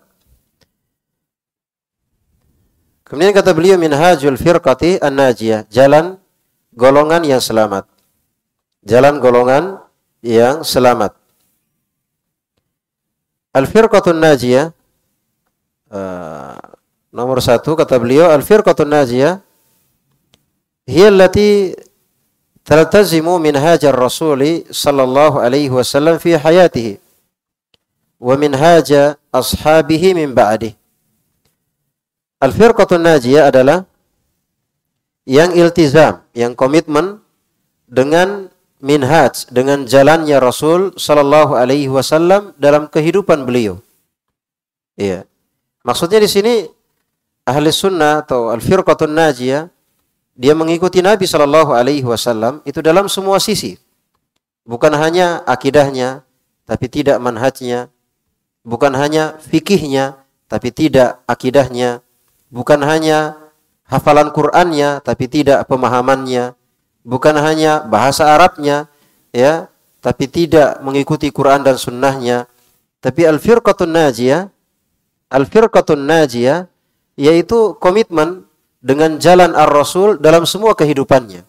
[3.05, 5.65] Kemudian kata beliau minhajul firqati an-najiyah.
[5.73, 6.21] Jalan
[6.77, 7.89] golongan yang selamat.
[8.85, 9.81] Jalan golongan
[10.21, 11.17] yang selamat.
[13.55, 14.75] Al-firqatun najiyah
[15.87, 16.59] uh,
[17.15, 19.39] Nomor satu kata beliau al-firqatun najiyah
[20.83, 21.71] hiya allati
[22.65, 26.97] taltazimu minhajar rasuli sallallahu alaihi wasallam fi hayatihi
[28.17, 30.73] wa minhaja ashabihi min ba'dih.
[32.41, 33.85] Al-firqatun najiyah adalah
[35.29, 37.21] yang iltizam, yang komitmen
[37.85, 38.49] dengan
[38.81, 43.81] minhaj, dengan jalannya Rasul sallallahu alaihi wasallam dalam kehidupan beliau.
[44.97, 45.25] Iya.
[45.85, 46.53] Maksudnya di sini
[47.45, 49.69] ahli sunnah atau al-firqatun najiyah
[50.35, 53.79] dia mengikuti Nabi Shallallahu Alaihi Wasallam itu dalam semua sisi,
[54.67, 56.27] bukan hanya akidahnya,
[56.67, 57.87] tapi tidak manhajnya,
[58.67, 60.19] bukan hanya fikihnya,
[60.51, 62.03] tapi tidak akidahnya,
[62.51, 63.39] bukan hanya
[63.87, 66.51] hafalan Qur'annya, tapi tidak pemahamannya,
[67.07, 68.91] bukan hanya bahasa Arabnya,
[69.31, 69.71] ya,
[70.03, 72.51] tapi tidak mengikuti Quran dan sunnahnya,
[72.99, 74.51] tapi al-firqatun najiyah,
[75.31, 76.67] al-firqatun najiyah
[77.15, 78.43] yaitu komitmen
[78.85, 81.41] dengan jalan ar-Rasul dalam semua kehidupannya.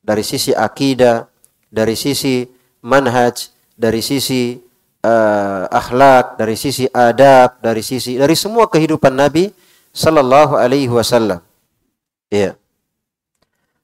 [0.00, 1.28] Dari sisi akidah,
[1.68, 2.48] dari sisi
[2.80, 4.56] manhaj, dari sisi
[5.04, 9.52] uh, akhlak, dari sisi adab, dari sisi dari semua kehidupan Nabi
[9.92, 11.44] sallallahu alaihi wasallam.
[12.32, 12.56] Ya.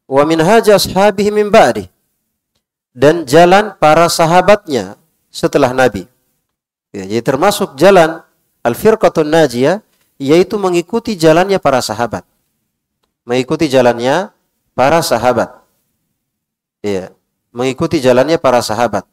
[0.09, 1.93] Wa minhaj ashabihi min ba'di.
[2.97, 4.97] Dan jalan para sahabatnya
[5.29, 6.09] setelah Nabi.
[6.95, 8.23] Ya, jadi termasuk jalan
[8.65, 9.83] al-firqatun najiyah
[10.17, 12.23] yaitu mengikuti jalannya para sahabat.
[13.25, 14.31] Mengikuti jalannya
[14.77, 15.65] para sahabat.
[16.85, 17.17] Iya,
[17.51, 19.09] mengikuti jalannya para sahabat.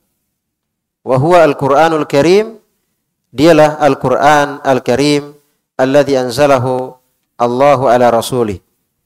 [1.02, 2.60] Wa huwa al-Qur'anul Karim,
[3.32, 5.32] dialah Al-Qur'an Al-Karim
[5.80, 6.94] alladzi anzalahu
[7.40, 8.60] Allahu ala rasulih.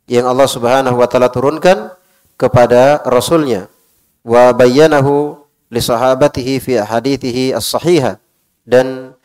[0.09, 1.93] Yang Allah Subhanahu wa taala turunkan
[2.35, 3.71] kepada rasulnya
[4.25, 5.39] wa bayyanahu
[5.71, 8.19] li sahabatihi fi hadithihi as-sahihah
[8.67, 9.15] dan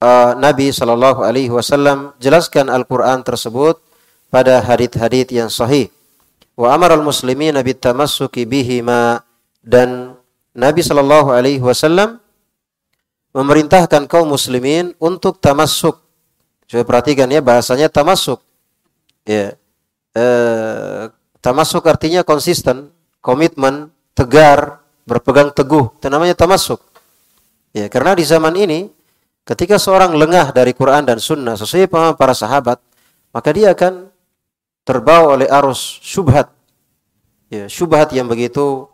[0.00, 3.80] uh, Nabi Shallallahu Alaihi Wasallam jelaskan Al-Quran tersebut
[4.30, 5.90] pada hadith-hadith yang sahih.
[6.54, 9.26] Wa amar al muslimin Nabi tamassuki bihima
[9.60, 10.14] dan
[10.54, 12.22] Nabi Shallallahu Alaihi Wasallam
[13.34, 15.98] memerintahkan kaum muslimin untuk tamasuk.
[16.70, 18.38] Coba perhatikan ya bahasanya tamasuk.
[19.26, 19.58] Ya.
[20.14, 21.04] Eh,
[21.42, 22.90] tamasuk artinya konsisten,
[23.22, 25.90] komitmen, tegar, berpegang teguh.
[25.98, 26.82] Itu namanya tamasuk.
[27.70, 28.90] Ya, karena di zaman ini
[29.50, 32.78] Ketika seorang lengah dari Quran dan Sunnah sesuai pemahaman para sahabat,
[33.32, 34.09] maka dia akan
[34.84, 36.50] terbawa oleh arus syubhat.
[37.50, 38.86] Ya, syubhat yang begitu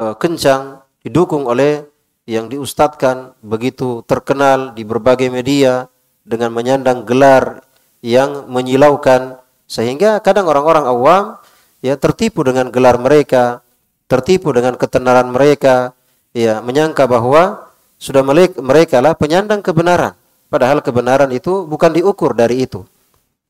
[0.00, 1.84] uh, kencang, didukung oleh
[2.28, 5.88] yang diustadkan, begitu terkenal di berbagai media
[6.24, 7.64] dengan menyandang gelar
[8.04, 11.24] yang menyilaukan sehingga kadang orang-orang awam
[11.84, 13.60] ya tertipu dengan gelar mereka,
[14.08, 15.92] tertipu dengan ketenaran mereka,
[16.32, 17.68] ya menyangka bahwa
[18.00, 18.22] sudah
[18.62, 20.14] mereka lah penyandang kebenaran.
[20.48, 22.88] Padahal kebenaran itu bukan diukur dari itu.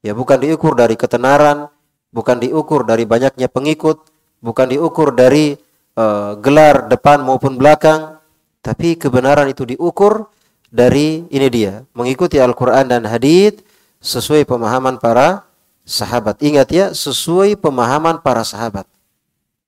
[0.03, 1.70] Ya, bukan diukur dari ketenaran,
[2.14, 4.01] bukan diukur dari banyaknya pengikut,
[4.40, 5.57] bukan diukur dari
[5.99, 8.18] uh, gelar depan maupun belakang,
[8.64, 10.29] tapi kebenaran itu diukur
[10.68, 13.61] dari ini dia, mengikuti Al-Qur'an dan hadis
[14.05, 15.49] sesuai pemahaman para
[15.88, 16.38] sahabat.
[16.44, 18.85] Ingat ya, sesuai pemahaman para sahabat.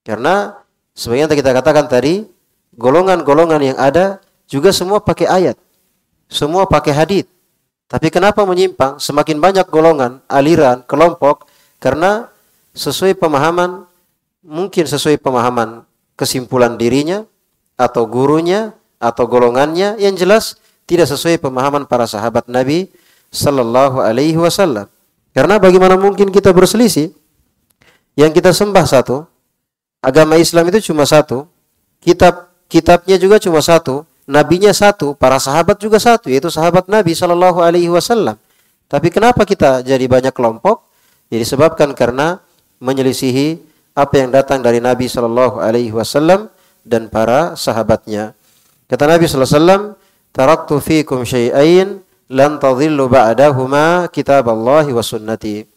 [0.05, 0.61] Karena
[0.92, 2.29] sebagian kita katakan tadi,
[2.76, 5.57] golongan-golongan yang ada juga semua pakai ayat.
[6.31, 7.26] Semua pakai hadis.
[7.90, 9.03] Tapi kenapa menyimpang?
[9.03, 11.50] Semakin banyak golongan, aliran, kelompok
[11.83, 12.30] karena
[12.76, 13.87] sesuai pemahaman
[14.44, 15.85] mungkin sesuai pemahaman
[16.16, 17.24] kesimpulan dirinya
[17.76, 22.92] atau gurunya atau golongannya yang jelas tidak sesuai pemahaman para sahabat Nabi
[23.33, 24.90] sallallahu alaihi wasallam.
[25.30, 27.14] Karena bagaimana mungkin kita berselisih?
[28.18, 29.22] Yang kita sembah satu,
[30.02, 31.46] agama Islam itu cuma satu,
[32.02, 37.62] kitab kitabnya juga cuma satu, nabinya satu, para sahabat juga satu, yaitu sahabat Nabi Shallallahu
[37.62, 38.35] Alaihi Wasallam.
[38.90, 40.90] Tapi kenapa kita jadi banyak kelompok?
[41.30, 42.42] Jadi disebabkan karena
[42.81, 43.61] menyelisihi
[43.95, 46.49] apa yang datang dari Nabi Shallallahu Alaihi Wasallam
[46.83, 48.33] dan para sahabatnya.
[48.88, 49.83] Kata Nabi Sallallahu Alaihi Wasallam,
[50.33, 52.01] "Taraktu fikum syai'ain
[52.33, 55.69] lan tadhillu ba'dahuma kitab Allah wa sunnati."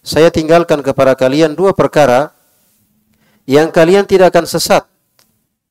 [0.00, 2.32] Saya tinggalkan kepada kalian dua perkara
[3.44, 4.82] yang kalian tidak akan sesat.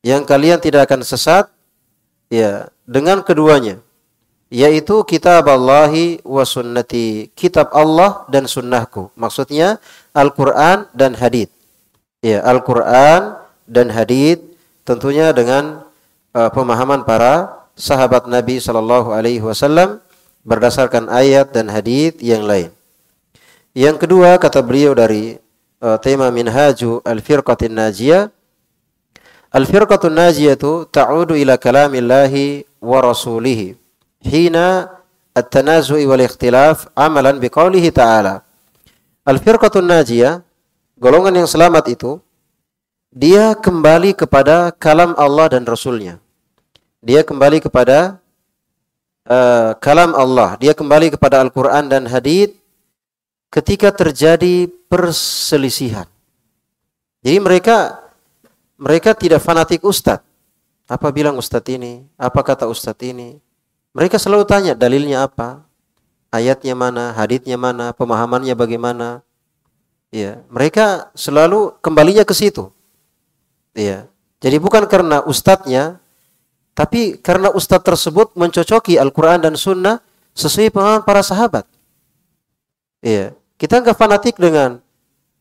[0.06, 1.50] Yang kalian tidak akan sesat
[2.30, 3.82] ya dengan keduanya
[4.54, 9.82] yaitu kitab Allahi wa sunnati kitab Allah dan sunnahku maksudnya
[10.16, 11.52] Al-Quran dan hadith
[12.24, 13.36] ya Al-Quran
[13.68, 14.42] dan hadith
[14.88, 15.84] tentunya dengan
[16.32, 20.00] uh, pemahaman para sahabat Nabi Shallallahu Alaihi Wasallam
[20.48, 22.72] berdasarkan ayat dan hadith yang lain.
[23.76, 25.36] Yang kedua kata beliau dari
[25.84, 28.32] uh, tema Minhaju Al-Firqatin Najiyah
[29.56, 33.76] Al-Firqatun Najiyah itu ta'udu ila kalamillahi wa rasulihi
[34.20, 34.92] hina
[35.32, 38.45] at-tanazu'i wal ikhtilaf amalan biqaulihi ta'ala.
[39.26, 40.46] Al-Firqatun Najiyah
[41.02, 42.22] golongan yang selamat itu,
[43.10, 46.22] dia kembali kepada kalam Allah dan Rasulnya.
[47.02, 48.22] Dia kembali kepada
[49.26, 50.62] uh, kalam Allah.
[50.62, 52.54] Dia kembali kepada Al-Quran dan hadith
[53.50, 56.06] ketika terjadi perselisihan.
[57.26, 57.98] Jadi mereka
[58.78, 60.22] mereka tidak fanatik ustadz.
[60.86, 62.06] Apa bilang ustadz ini?
[62.14, 63.42] Apa kata ustadz ini?
[63.98, 65.65] Mereka selalu tanya dalilnya apa?
[66.34, 67.14] Ayatnya mana?
[67.14, 67.92] Hadithnya mana?
[67.96, 69.26] Pemahamannya bagaimana?
[70.14, 72.72] Ya, mereka selalu kembalinya ke situ.
[73.76, 74.08] Ya.
[74.40, 76.00] Jadi bukan karena ustadznya,
[76.72, 80.00] tapi karena ustadz tersebut mencocoki Al-Quran dan Sunnah
[80.36, 81.68] sesuai pemahaman para sahabat.
[83.04, 83.36] Ya.
[83.56, 84.84] Kita nggak fanatik dengan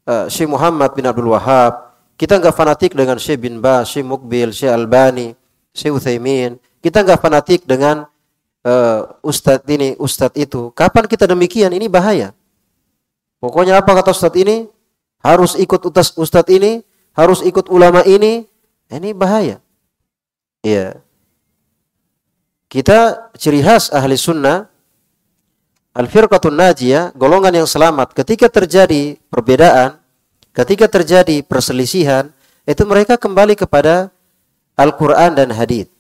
[0.07, 4.55] uh, Syekh Muhammad bin Abdul Wahab, kita nggak fanatik dengan Syekh bin Ba, Syekh Mukbil,
[4.55, 5.35] Syekh Albani,
[5.75, 6.63] Syekh Uthaymin.
[6.79, 8.07] Kita nggak fanatik dengan
[8.65, 10.73] uh, ustadz ini, ustadz itu.
[10.73, 11.71] Kapan kita demikian?
[11.71, 12.33] Ini bahaya.
[13.39, 14.67] Pokoknya apa kata ustadz ini?
[15.21, 18.49] Harus ikut utas ustadz ini, harus ikut ulama ini.
[18.89, 19.61] Ini bahaya.
[20.65, 21.01] Iya.
[22.69, 24.75] Kita ciri khas ahli sunnah
[25.95, 29.95] Al-firqatun najiyah, golongan yang selamat ketika terjadi perbedaan,
[30.51, 32.35] ketika terjadi perselisihan,
[32.67, 34.11] itu mereka kembali kepada
[34.75, 35.94] Al-Qur'an dan hadis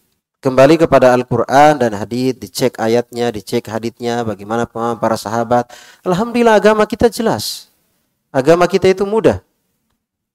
[0.45, 5.73] kembali kepada Al-Quran dan hadith, dicek ayatnya, dicek hadithnya, bagaimana pemahaman para sahabat.
[6.05, 7.73] Alhamdulillah agama kita jelas.
[8.29, 9.41] Agama kita itu mudah.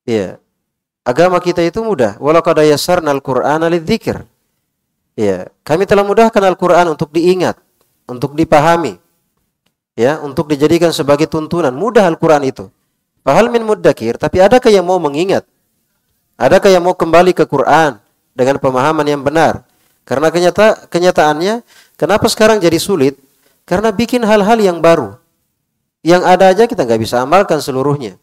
[0.10, 0.42] Iya.
[1.06, 2.18] Agama kita itu mudah.
[2.18, 4.26] Walau kada yasarna Al-Quran alidzikir.
[5.14, 5.54] Iya.
[5.62, 7.62] Kami telah mudahkan Al-Quran untuk diingat,
[8.10, 8.98] untuk dipahami.
[9.94, 11.76] Ya, untuk dijadikan sebagai tuntunan.
[11.76, 12.72] Mudah Al-Quran itu.
[13.22, 15.44] Fahal min muddakir, tapi adakah yang mau mengingat?
[16.40, 18.00] Adakah yang mau kembali ke Quran
[18.32, 19.69] dengan pemahaman yang benar?
[20.10, 21.62] Karena kenyata kenyataannya
[21.94, 23.22] kenapa sekarang jadi sulit?
[23.70, 25.22] Karena bikin hal-hal yang baru.
[26.02, 28.18] Yang ada aja kita nggak bisa amalkan seluruhnya.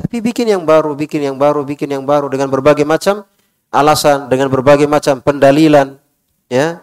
[0.00, 3.28] Tapi bikin yang baru, bikin yang baru, bikin yang baru dengan berbagai macam
[3.68, 6.00] alasan, dengan berbagai macam pendalilan,
[6.48, 6.80] ya,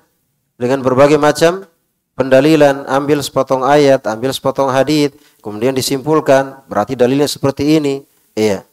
[0.58, 1.66] dengan berbagai macam
[2.14, 8.06] pendalilan, ambil sepotong ayat, ambil sepotong hadis, kemudian disimpulkan, berarti dalilnya seperti ini,
[8.38, 8.66] iya.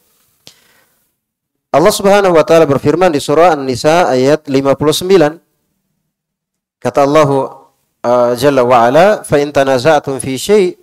[1.71, 5.50] Allah Subhanahu wa taala berfirman di surah An-Nisa ayat 59
[6.81, 10.73] Kata Allah uh, Jalla wa Ala, "Fa in tanaza'tum fi syai'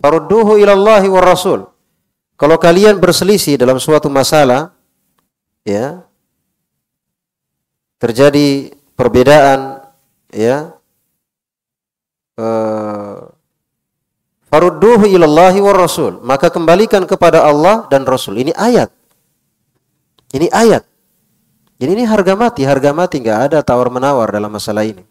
[0.00, 0.72] farudduhu ila
[1.04, 1.68] wa Rasul."
[2.40, 4.72] Kalau kalian berselisih dalam suatu masalah,
[5.64, 6.04] ya,
[8.00, 9.84] terjadi perbedaan,
[10.32, 10.72] ya,
[12.40, 13.28] uh,
[14.48, 18.40] farudduhu ila Allah wa Rasul, maka kembalikan kepada Allah dan Rasul.
[18.40, 18.88] Ini ayat.
[20.32, 20.84] Ini ayat.
[21.76, 25.04] Jadi ini harga mati, harga mati nggak ada tawar menawar dalam masalah ini.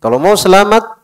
[0.00, 0.96] Kalau mau selamat,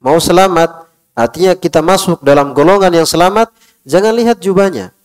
[0.00, 3.52] mau selamat, artinya kita masuk dalam golongan yang selamat,
[3.84, 4.96] jangan lihat jubahnya.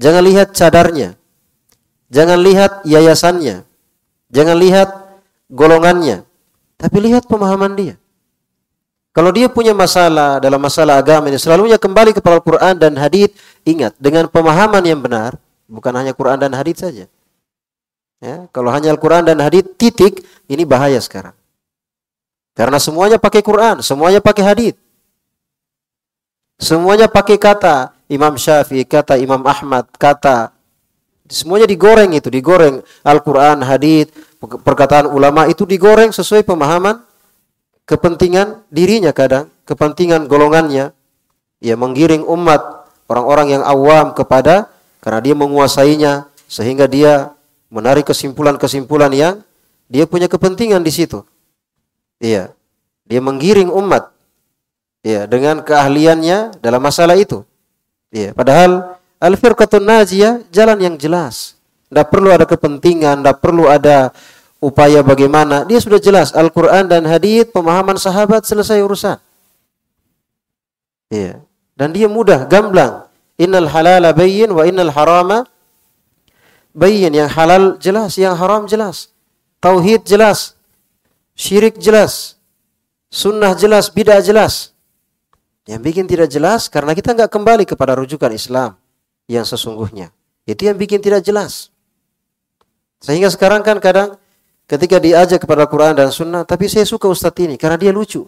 [0.00, 1.18] Jangan lihat cadarnya.
[2.08, 3.68] Jangan lihat yayasannya.
[4.32, 4.88] Jangan lihat
[5.52, 6.24] golongannya.
[6.80, 7.94] Tapi lihat pemahaman dia.
[9.12, 13.34] Kalau dia punya masalah dalam masalah agama ini, selalunya kembali kepada Al-Quran dan hadith.
[13.66, 15.34] Ingat, dengan pemahaman yang benar,
[15.66, 17.10] bukan hanya Quran dan hadith saja.
[18.22, 21.37] Ya, kalau hanya Al-Quran dan hadith, titik, ini bahaya sekarang.
[22.58, 24.74] Karena semuanya pakai Quran, semuanya pakai hadis.
[26.58, 30.50] Semuanya pakai kata Imam Syafi'i, kata Imam Ahmad, kata
[31.30, 34.10] semuanya digoreng itu, digoreng Al-Quran, hadis,
[34.42, 36.98] perkataan ulama itu digoreng sesuai pemahaman
[37.86, 40.90] kepentingan dirinya kadang, kepentingan golongannya.
[41.62, 44.66] Ya menggiring umat orang-orang yang awam kepada
[44.98, 47.34] karena dia menguasainya sehingga dia
[47.70, 49.34] menarik kesimpulan-kesimpulan yang
[49.86, 51.22] dia punya kepentingan di situ.
[52.18, 52.54] Iya.
[53.08, 54.12] Dia menggiring umat.
[55.06, 57.46] Ya, dengan keahliannya dalam masalah itu.
[58.10, 61.56] Ya, padahal al-firqatun najiyah jalan yang jelas.
[61.88, 64.12] Tidak perlu ada kepentingan, tidak perlu ada
[64.60, 65.64] upaya bagaimana.
[65.64, 69.16] Dia sudah jelas Al-Quran dan hadith, pemahaman sahabat selesai urusan.
[71.08, 71.40] Iya.
[71.78, 73.06] Dan dia mudah, gamblang.
[73.38, 75.46] Innal halala bayyin wa innal harama
[76.74, 77.14] bayyin.
[77.14, 79.14] Yang halal jelas, yang haram jelas.
[79.62, 80.57] Tauhid jelas.
[81.38, 82.34] Syirik jelas.
[83.08, 84.74] Sunnah jelas, bid'ah jelas.
[85.70, 88.74] Yang bikin tidak jelas karena kita nggak kembali kepada rujukan Islam
[89.30, 90.10] yang sesungguhnya.
[90.42, 91.70] Itu yang bikin tidak jelas.
[92.98, 94.18] Sehingga sekarang kan kadang
[94.66, 98.26] ketika diajak kepada Quran dan Sunnah, tapi saya suka Ustadz ini karena dia lucu.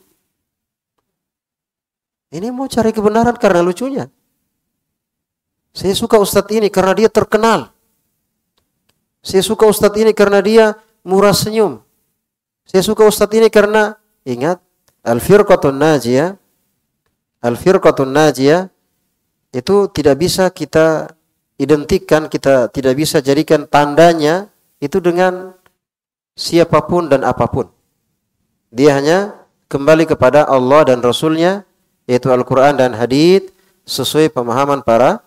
[2.31, 4.07] Ini mau cari kebenaran karena lucunya.
[5.75, 7.75] Saya suka Ustadz ini karena dia terkenal.
[9.19, 11.83] Saya suka Ustadz ini karena dia murah senyum.
[12.69, 14.61] Saya suka Ustadz ini karena ingat
[15.05, 16.41] al-firqatun najiyah
[17.41, 18.69] al-firqatun najiyah
[19.51, 21.11] itu tidak bisa kita
[21.59, 24.49] identikkan, kita tidak bisa jadikan tandanya
[24.79, 25.53] itu dengan
[26.39, 27.67] siapa pun dan apa pun.
[28.71, 29.35] Dia hanya
[29.67, 31.67] kembali kepada Allah dan Rasulnya,
[32.07, 33.51] yaitu Al-Quran dan Hadith,
[33.83, 35.21] sesuai pemahaman para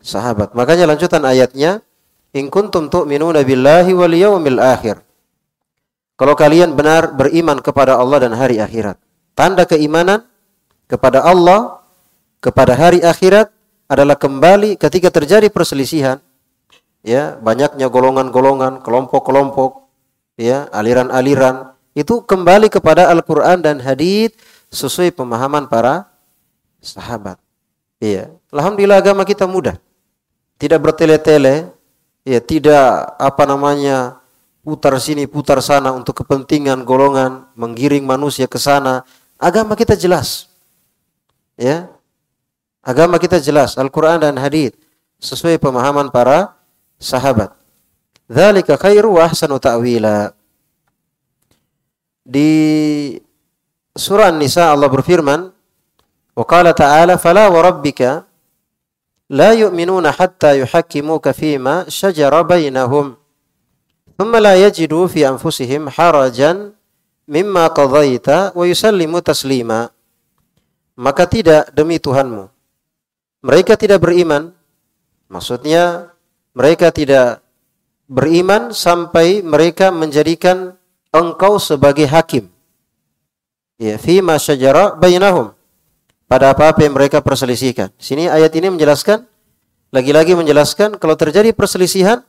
[0.00, 0.56] sahabat.
[0.56, 1.84] Makanya lanjutan ayatnya,
[2.30, 5.02] In kuntum tu'minuna billahi wal yawmil akhir.
[6.20, 9.00] Kalau kalian benar beriman kepada Allah dan hari akhirat.
[9.32, 10.28] Tanda keimanan
[10.84, 11.80] kepada Allah,
[12.44, 13.48] kepada hari akhirat
[13.88, 16.20] adalah kembali ketika terjadi perselisihan.
[17.00, 19.88] Ya banyaknya golongan-golongan, kelompok-kelompok,
[20.36, 21.72] ya aliran-aliran.
[21.96, 24.36] Itu kembali kepada Al-Quran dan Hadith
[24.68, 26.04] sesuai pemahaman para
[26.84, 27.40] sahabat.
[27.96, 29.80] Iya, alhamdulillah agama kita mudah,
[30.60, 31.72] tidak bertele-tele,
[32.28, 34.19] ya tidak apa namanya
[34.60, 39.04] putar sini putar sana untuk kepentingan golongan menggiring manusia ke sana.
[39.40, 40.52] Agama kita jelas,
[41.56, 41.88] ya
[42.84, 44.76] agama kita jelas Al-Quran dan Hadith
[45.20, 46.56] sesuai pemahaman para
[47.00, 47.52] sahabat.
[48.28, 50.32] Dzalika khairu wa ahsanu ta'wila.
[52.24, 52.50] Di
[53.96, 55.50] surah An-Nisa Allah berfirman,
[56.36, 58.28] "Wa qala ta'ala fala wa rabbika
[59.30, 63.19] la yu'minuna hatta yuhakkimuka fima shajara bainahum
[64.20, 66.76] thumma la yajidu fi anfusihim harajan
[67.24, 69.88] mimma qadaita wa taslima."
[71.00, 72.52] Maka tidak demi Tuhanmu.
[73.40, 74.52] Mereka tidak beriman.
[75.32, 76.12] Maksudnya
[76.52, 77.40] mereka tidak
[78.04, 80.76] beriman sampai mereka menjadikan
[81.08, 82.52] engkau sebagai hakim.
[83.80, 85.56] Ya, fi ma syajara bainahum.
[86.28, 87.90] Pada apa-apa yang mereka perselisihkan.
[87.96, 89.24] Sini ayat ini menjelaskan
[89.90, 92.22] lagi-lagi menjelaskan kalau terjadi perselisihan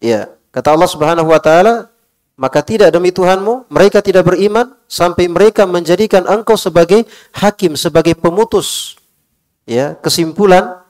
[0.00, 1.92] ya, kata Allah Subhanahu wa taala,
[2.40, 7.04] maka tidak demi Tuhanmu mereka tidak beriman sampai mereka menjadikan engkau sebagai
[7.36, 8.96] hakim, sebagai pemutus
[9.68, 10.80] ya, kesimpulan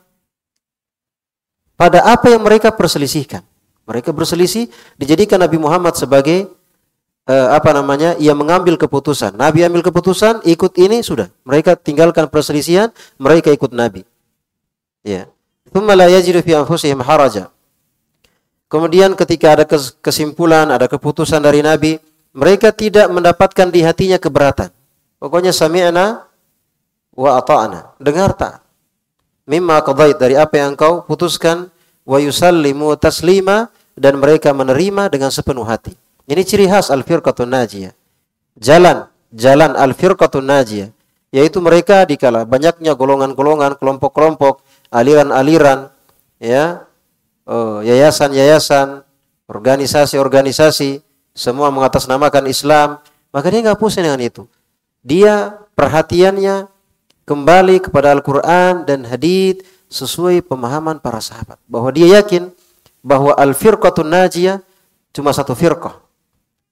[1.74, 3.42] pada apa yang mereka perselisihkan.
[3.86, 4.66] Mereka berselisih
[4.98, 6.50] dijadikan Nabi Muhammad sebagai
[7.30, 8.18] uh, apa namanya?
[8.18, 9.38] Ia mengambil keputusan.
[9.38, 11.30] Nabi ambil keputusan, ikut ini sudah.
[11.46, 14.02] Mereka tinggalkan perselisihan, mereka ikut Nabi.
[15.06, 15.30] Ya.
[15.70, 17.54] Thumma la yajidu fi anfusihim haraja.
[18.66, 19.64] Kemudian ketika ada
[20.02, 22.02] kesimpulan, ada keputusan dari Nabi,
[22.34, 24.74] mereka tidak mendapatkan di hatinya keberatan.
[25.22, 26.26] Pokoknya sami'na
[27.14, 27.96] wa ata'na.
[28.02, 28.66] Dengar tak?
[29.46, 31.70] mimma qadait dari apa yang engkau putuskan
[32.02, 35.94] wa yusallimu taslima dan mereka menerima dengan sepenuh hati.
[36.26, 37.94] Ini ciri khas al-firqatun najiyah.
[38.58, 40.90] Jalan jalan al-firqatun najiyah
[41.30, 45.90] yaitu mereka dikala banyaknya golongan-golongan, kelompok-kelompok, aliran-aliran,
[46.38, 46.85] ya,
[47.82, 49.06] yayasan-yayasan,
[49.46, 51.00] organisasi-organisasi,
[51.36, 52.98] semua mengatasnamakan Islam,
[53.30, 54.48] maka dia nggak pusing dengan itu.
[55.06, 56.66] Dia perhatiannya
[57.22, 61.62] kembali kepada Al-Quran dan hadith sesuai pemahaman para sahabat.
[61.70, 62.50] Bahwa dia yakin
[63.06, 64.58] bahwa al-firqatun najiyah
[65.14, 66.02] cuma satu firqah.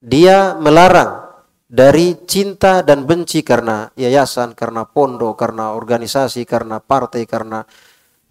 [0.03, 1.25] Dia melarang
[1.71, 7.63] dari cinta dan benci karena yayasan, karena pondok, karena organisasi, karena partai, karena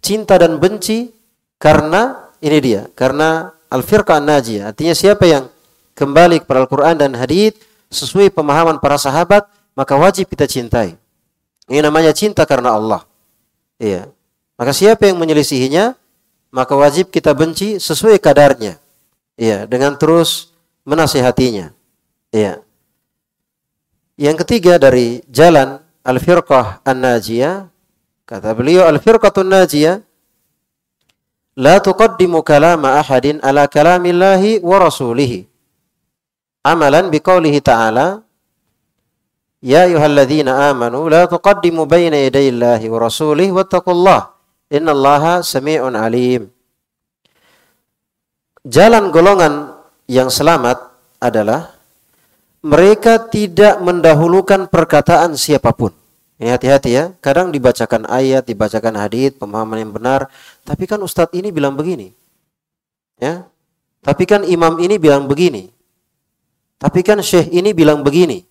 [0.04, 1.08] cinta dan benci
[1.56, 4.68] karena ini dia, karena al-firqah najiyah.
[4.68, 5.48] Artinya siapa yang
[5.96, 7.56] kembali kepada Al-Quran dan hadith
[7.88, 11.00] sesuai pemahaman para sahabat, maka wajib kita cintai.
[11.64, 13.08] Ini namanya cinta karena Allah.
[13.80, 14.12] Iya.
[14.60, 15.96] Maka siapa yang menyelisihinya,
[16.52, 18.76] maka wajib kita benci sesuai kadarnya.
[19.40, 20.52] Iya, dengan terus
[20.84, 21.72] menasihatinya.
[22.30, 22.60] Iya.
[24.14, 27.66] Yang ketiga dari jalan al-firqah an-najiyah,
[28.28, 30.04] kata beliau al-firqatun najiyah
[31.54, 35.46] la tuqaddimu kalama ahadin ala kalamillahi wa rasulihi.
[36.64, 38.24] Amalan biqaulihi ta'ala
[39.64, 44.36] Ya ayyuhalladzina amanu la tuqaddimu baina yadayillahi wa rasulih wattaqullah
[44.68, 46.52] innallaha sami'un alim.
[48.60, 49.72] Jalan golongan
[50.04, 50.84] yang selamat
[51.16, 51.72] adalah
[52.60, 55.96] mereka tidak mendahulukan perkataan siapa pun.
[56.34, 57.04] Ini hati-hati ya.
[57.22, 60.26] Kadang dibacakan ayat, dibacakan hadis, pemahaman yang benar,
[60.66, 62.10] tapi kan ustadz ini bilang begini.
[63.22, 63.46] Ya.
[64.04, 65.70] Tapi kan imam ini bilang begini.
[66.76, 68.44] Tapi kan syekh ini bilang begini.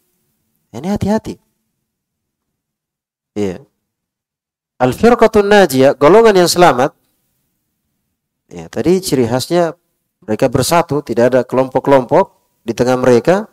[0.74, 1.38] Ini hati-hati.
[3.38, 3.62] Iya.
[4.82, 6.98] Al-firqatun najiyah, golongan yang selamat.
[8.50, 9.78] Ya, tadi ciri khasnya
[10.26, 12.34] mereka bersatu, tidak ada kelompok-kelompok
[12.66, 13.46] di tengah mereka.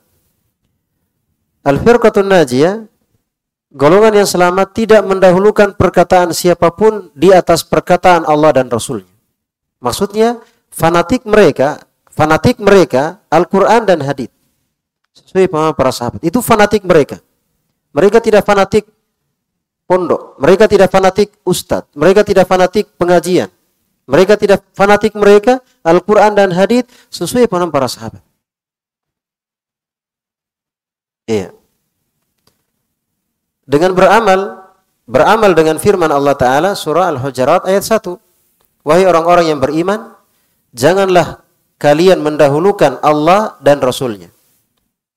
[1.61, 2.89] Al-firqatun najiyah,
[3.71, 9.09] golongan yang selamat tidak mendahulukan perkataan siapa pun di atas perkataan Allah dan Rasulnya.
[9.81, 14.35] Maksudnya, fanatik mereka, fanatik mereka Al-Quran dan hadith
[15.15, 16.21] sesuai pemahaman para sahabat.
[16.27, 17.23] Itu fanatik mereka.
[17.91, 18.87] Mereka tidak fanatik
[19.91, 23.51] pondok, mereka tidak fanatik ustadz, mereka tidak fanatik pengajian.
[24.11, 28.23] Mereka tidak fanatik mereka Al-Quran dan hadith sesuai pemahaman para sahabat.
[31.31, 31.60] Iya.
[33.71, 34.67] Dengan beramal,
[35.07, 38.19] beramal dengan firman Allah Ta'ala surah Al-Hujarat ayat 1.
[38.83, 40.11] Wahai orang-orang yang beriman,
[40.75, 41.47] janganlah
[41.79, 44.27] kalian mendahulukan Allah dan Rasulnya.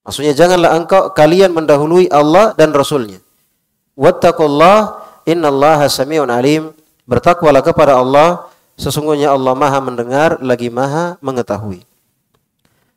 [0.05, 3.17] Maksudnya janganlah engkau kalian mendahului Allah dan Rasulnya.
[3.97, 6.77] Wattaqullah innallaha sami'un alim.
[7.09, 11.81] Bertakwalah kepada Allah, sesungguhnya Allah Maha mendengar lagi Maha mengetahui.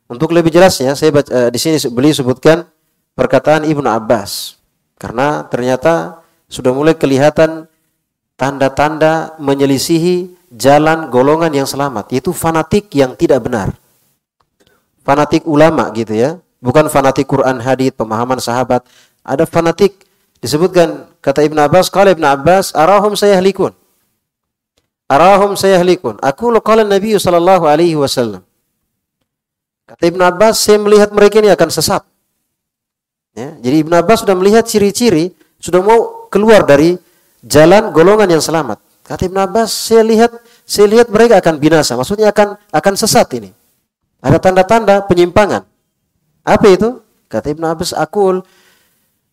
[0.07, 2.63] Untuk lebih jelasnya, saya baca, uh, di sini beli sebutkan
[3.17, 4.56] perkataan Ibnu Abbas.
[4.97, 7.69] Karena ternyata sudah mulai kelihatan
[8.37, 13.73] tanda-tanda menyelisihi jalan golongan yang selamat, yaitu fanatik yang tidak benar.
[15.05, 18.81] Fanatik ulama gitu ya, Bukan fanatik Quran hadith, pemahaman sahabat.
[19.21, 19.93] Ada fanatik
[20.41, 23.77] disebutkan kata Ibn Abbas, kalau Ibn Abbas, arahum sayahlikun.
[25.05, 26.17] Arahum sayahlikun.
[26.19, 28.41] Aku qala Nabi sallallahu alaihi wasallam.
[29.87, 32.03] Kata Ibn Abbas, saya melihat mereka ini akan sesat.
[33.37, 35.29] Ya, jadi Ibn Abbas sudah melihat ciri-ciri,
[35.61, 36.97] sudah mau keluar dari
[37.45, 38.81] jalan golongan yang selamat.
[39.05, 40.33] Kata Ibn Abbas, saya lihat
[40.65, 41.93] saya lihat mereka akan binasa.
[41.93, 43.53] Maksudnya akan akan sesat ini.
[44.25, 45.69] Ada tanda-tanda penyimpangan.
[46.41, 46.97] Apa itu?
[47.29, 48.41] Kata Ibn Abbas, akul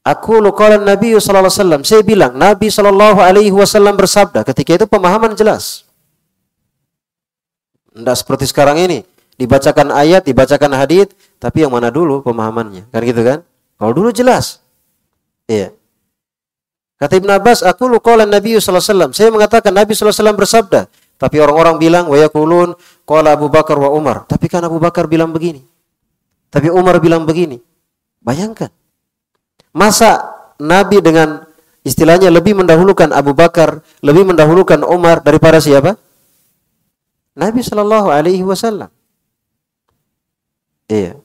[0.04, 1.80] Aku qala Nabi sallallahu alaihi wasallam.
[1.80, 4.44] Saya bilang Nabi sallallahu alaihi wasallam bersabda.
[4.44, 5.88] Ketika itu pemahaman jelas.
[7.88, 9.00] Tidak seperti sekarang ini.
[9.40, 11.08] Dibacakan ayat, dibacakan hadis,
[11.40, 12.84] tapi yang mana dulu pemahamannya?
[12.92, 13.48] Kan gitu kan?
[13.78, 14.62] Kalau dulu jelas.
[15.50, 15.74] Iya.
[16.94, 19.10] Kata Ibn Abbas, aku qala Nabi wasallam.
[19.12, 20.88] Saya mengatakan Nabi wasallam bersabda.
[21.14, 22.74] Tapi orang-orang bilang wa yaqulun
[23.06, 24.26] qala Abu Bakar wa Umar.
[24.26, 25.62] Tapi kan Abu Bakar bilang begini.
[26.50, 27.58] Tapi Umar bilang begini.
[28.22, 28.70] Bayangkan.
[29.74, 30.22] Masa
[30.62, 31.42] Nabi dengan
[31.82, 35.98] istilahnya lebih mendahulukan Abu Bakar, lebih mendahulukan Umar daripada siapa?
[37.34, 38.88] Nabi Shallallahu Alaihi Wasallam.
[40.86, 41.23] Iya.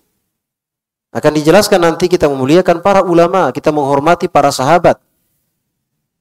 [1.10, 5.02] Akan dijelaskan nanti kita memuliakan para ulama, kita menghormati para sahabat.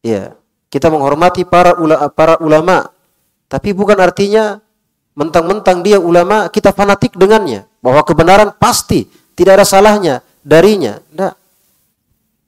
[0.01, 0.33] Iya.
[0.69, 2.89] Kita menghormati para ulama, para ulama.
[3.49, 4.61] Tapi bukan artinya
[5.17, 10.15] mentang-mentang dia ulama kita fanatik dengannya bahwa kebenaran pasti tidak ada salahnya
[10.45, 11.01] darinya.
[11.09, 11.35] Tidak.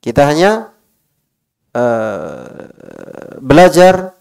[0.01, 0.73] Kita hanya
[1.77, 2.69] uh,
[3.41, 4.17] belajar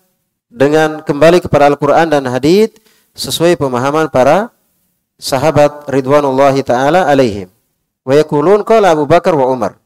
[0.49, 2.79] dengan kembali kepada Al-Quran dan Hadith
[3.15, 4.51] sesuai pemahaman para
[5.19, 7.51] sahabat ridwanullahi taala alaihim.
[8.09, 9.77] Wa yakulun qala Abu Bakar wa Umar.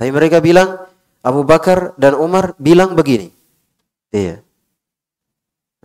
[0.00, 0.88] Tapi mereka bilang
[1.20, 3.28] Abu Bakar dan Umar bilang begini.
[4.08, 4.40] Iya.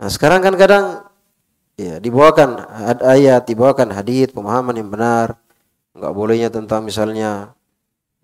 [0.00, 1.04] Nah, sekarang kan kadang
[1.76, 2.56] ya dibawakan
[3.04, 5.36] ayat, dibawakan hadis, pemahaman yang benar.
[5.92, 7.52] Enggak bolehnya tentang misalnya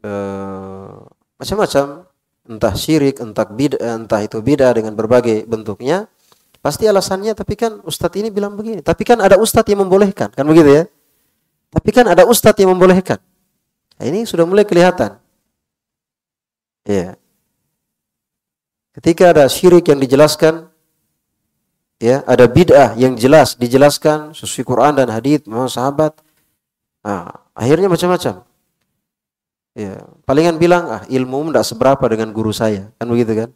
[0.00, 0.96] eh,
[1.36, 2.08] macam-macam,
[2.48, 6.08] entah syirik, entah bid'ah, entah itu bid'ah dengan berbagai bentuknya.
[6.64, 8.80] Pasti alasannya, tapi kan ustadz ini bilang begini.
[8.80, 10.84] Tapi kan ada ustadz yang membolehkan, kan begitu ya?
[11.68, 13.20] Tapi kan ada ustadz yang membolehkan.
[13.98, 15.16] Nah, ini sudah mulai kelihatan.
[16.84, 17.16] Ya.
[18.94, 20.70] Ketika ada syirik yang dijelaskan,
[21.98, 26.14] ya ada bid'ah yang jelas dijelaskan sesuai Quran dan hadis memang sahabat
[27.02, 28.44] nah, akhirnya macam-macam.
[29.74, 32.94] Ya palingan bilang ah ilmu tidak seberapa dengan guru saya.
[32.94, 33.50] Kan begitu kan?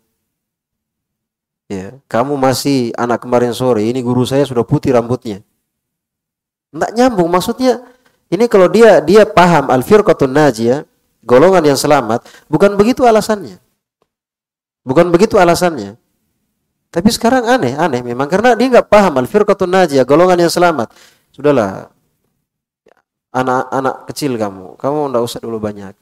[1.71, 5.47] Ya kamu masih anak kemarin sore ini guru saya sudah putih rambutnya.
[6.75, 7.81] Tidak nyambung maksudnya
[8.29, 10.85] ini kalau dia dia paham al firqatun najiyah
[11.25, 13.61] golongan yang selamat bukan begitu alasannya
[14.85, 16.01] bukan begitu alasannya
[16.89, 20.89] tapi sekarang aneh, aneh memang karena dia nggak paham al-firqatun najiyah, golongan yang selamat.
[21.37, 21.93] Sudahlah.
[23.29, 25.93] Anak-anak kecil kamu, kamu nggak usah dulu banyak.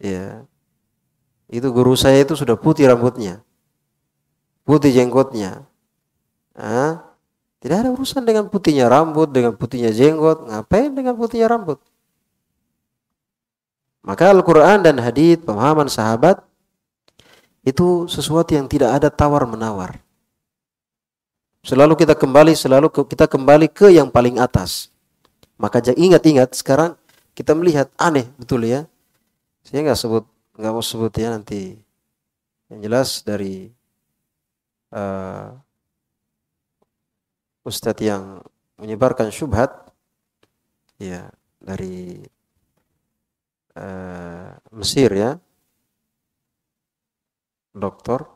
[0.00, 0.48] Ya.
[1.52, 3.44] Itu guru saya itu sudah putih rambutnya.
[4.64, 5.68] Putih jenggotnya.
[6.56, 7.09] Ah,
[7.60, 10.48] tidak ada urusan dengan putihnya rambut, dengan putihnya jenggot.
[10.48, 11.76] Ngapain dengan putihnya rambut?
[14.00, 16.40] Maka Al-Quran dan hadith, pemahaman sahabat,
[17.60, 20.00] itu sesuatu yang tidak ada tawar-menawar.
[21.60, 24.88] Selalu kita kembali, selalu kita kembali ke yang paling atas.
[25.60, 26.96] Maka ingat-ingat sekarang
[27.36, 28.88] kita melihat aneh betul ya.
[29.60, 30.24] Saya nggak sebut
[30.56, 31.76] nggak mau sebut ya nanti.
[32.72, 33.68] Yang jelas dari
[34.96, 35.52] uh,
[37.64, 38.40] ustadz yang
[38.80, 39.92] menyebarkan syubhat
[40.96, 41.28] ya
[41.60, 42.20] dari
[43.76, 45.36] uh, Mesir ya
[47.76, 48.26] doktor.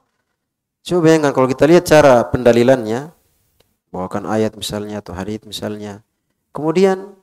[0.85, 3.09] Coba bayangkan kalau kita lihat cara pendalilannya
[3.89, 6.05] bawakan ayat misalnya atau hadits misalnya.
[6.53, 7.17] Kemudian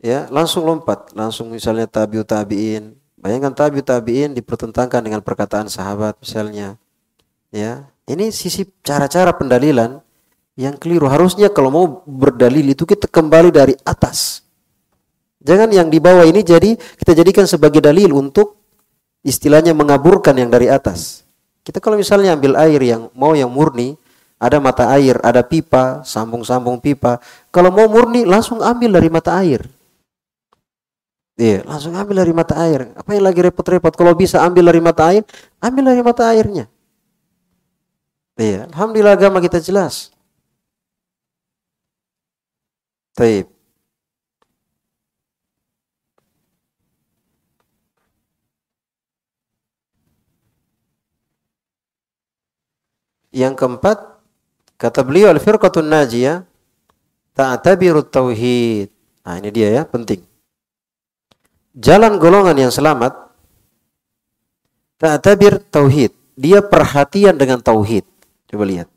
[0.00, 2.96] ya langsung lompat langsung misalnya tabiut tabiin.
[3.20, 6.80] Bayangkan tabiut tabiin dipertentangkan dengan perkataan sahabat misalnya.
[7.52, 10.00] Ya ini sisi cara-cara pendalilan
[10.60, 14.44] yang keliru harusnya kalau mau berdalil itu kita kembali dari atas
[15.40, 18.60] jangan yang di bawah ini jadi kita jadikan sebagai dalil untuk
[19.24, 21.24] istilahnya mengaburkan yang dari atas
[21.64, 23.96] kita kalau misalnya ambil air yang mau yang murni
[24.40, 27.20] ada mata air, ada pipa, sambung-sambung pipa.
[27.52, 29.68] Kalau mau murni langsung ambil dari mata air.
[31.36, 32.88] Iya, langsung ambil dari mata air.
[32.96, 33.92] Apa yang lagi repot-repot?
[33.92, 35.28] Kalau bisa ambil dari mata air,
[35.60, 36.72] ambil dari mata airnya.
[38.40, 40.08] Iya, alhamdulillah agama kita jelas.
[43.14, 43.46] Taib.
[53.30, 53.98] Yang keempat,
[54.74, 56.42] kata beliau al-firqatun najiyah
[57.38, 58.90] ta'tabirut tauhid.
[59.22, 60.30] Nah, ini dia ya, penting
[61.76, 63.14] jalan golongan yang selamat
[64.98, 66.12] ta'tabir tauhid.
[66.40, 68.04] Dia perhatian dengan tauhid.
[68.48, 68.88] Coba lihat.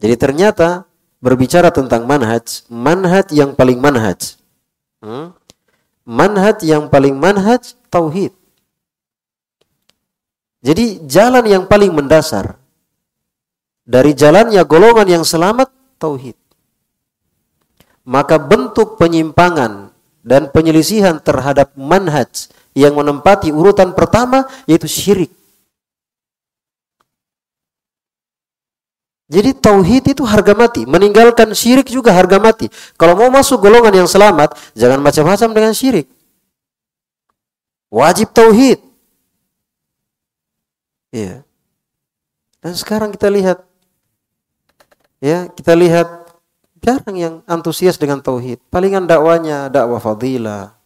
[0.00, 0.87] Jadi ternyata
[1.18, 4.38] berbicara tentang manhaj, manhaj yang paling manhaj.
[5.02, 5.34] Hmm?
[6.08, 8.32] Manhaj yang paling manhaj tauhid.
[10.58, 12.58] Jadi jalan yang paling mendasar
[13.86, 15.70] dari jalannya golongan yang selamat
[16.02, 16.34] tauhid.
[18.08, 19.92] Maka bentuk penyimpangan
[20.24, 25.37] dan penyelisihan terhadap manhaj yang menempati urutan pertama yaitu syirik.
[29.28, 32.72] Jadi tauhid itu harga mati, meninggalkan syirik juga harga mati.
[32.96, 36.08] Kalau mau masuk golongan yang selamat, jangan macam-macam dengan syirik.
[37.92, 38.80] Wajib tauhid.
[41.12, 41.44] Iya.
[42.64, 43.60] Dan sekarang kita lihat
[45.20, 46.28] ya, kita lihat
[46.78, 48.62] Jarang yang antusias dengan tauhid.
[48.70, 50.78] Palingan dakwanya dakwah fadilah.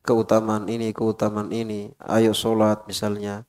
[0.00, 1.92] Keutamaan ini, keutamaan ini.
[2.00, 3.44] Ayo sholat misalnya.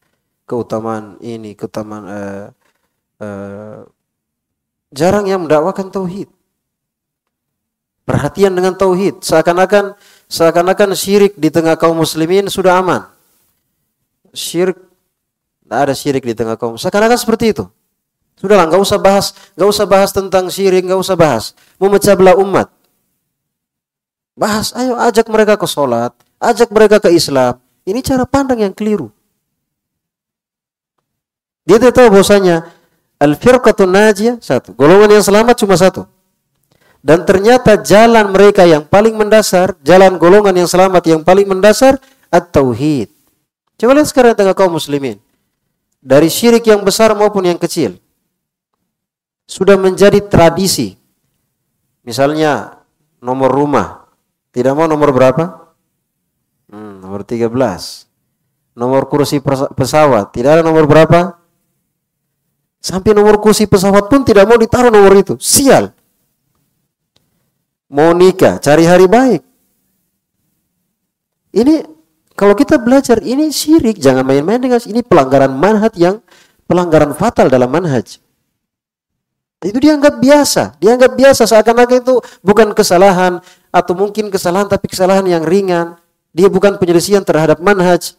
[0.48, 2.46] Keutamaan ini, keutamaan uh,
[3.22, 3.86] uh,
[4.94, 6.30] jarang yang mendakwakan tauhid.
[8.08, 10.00] Perhatian dengan tauhid, seakan-akan
[10.32, 13.04] seakan-akan syirik di tengah kaum muslimin sudah aman.
[14.32, 14.80] Syirik
[15.68, 16.80] tidak ada syirik di tengah kaum.
[16.80, 17.68] Seakan-akan seperti itu.
[18.40, 21.58] Sudahlah, nggak usah bahas, nggak usah bahas tentang syirik, nggak usah bahas.
[21.82, 22.72] Memecah belah umat.
[24.38, 27.58] Bahas, ayo ajak mereka ke sholat, ajak mereka ke Islam.
[27.84, 29.10] Ini cara pandang yang keliru.
[31.68, 32.77] Dia tidak tahu bahwasanya
[33.18, 36.06] al-firqatun najiyah satu, golongan yang selamat cuma satu.
[37.02, 42.02] Dan ternyata jalan mereka yang paling mendasar, jalan golongan yang selamat yang paling mendasar
[42.34, 43.08] at-tauhid.
[43.78, 45.22] Coba lihat sekarang tengah kaum muslimin.
[46.02, 47.98] Dari syirik yang besar maupun yang kecil
[49.48, 51.00] sudah menjadi tradisi.
[52.04, 52.84] Misalnya
[53.24, 54.12] nomor rumah.
[54.52, 55.74] Tidak mau nomor berapa?
[56.68, 57.48] Hmm, nomor 13.
[58.76, 59.40] Nomor kursi
[59.74, 60.36] pesawat.
[60.36, 61.40] Tidak ada nomor berapa?
[62.78, 65.36] Sampai nomor kursi pesawat pun tidak mau ditaruh nomor itu.
[65.42, 65.92] Sial.
[67.88, 69.42] Mau nikah, cari hari baik.
[71.56, 71.76] Ini
[72.38, 76.22] kalau kita belajar ini syirik, jangan main-main dengan ini pelanggaran manhaj yang
[76.70, 78.22] pelanggaran fatal dalam manhaj.
[79.58, 83.42] Itu dianggap biasa, dianggap biasa seakan-akan itu bukan kesalahan
[83.74, 85.98] atau mungkin kesalahan tapi kesalahan yang ringan.
[86.30, 88.14] Dia bukan penyelesaian terhadap manhaj.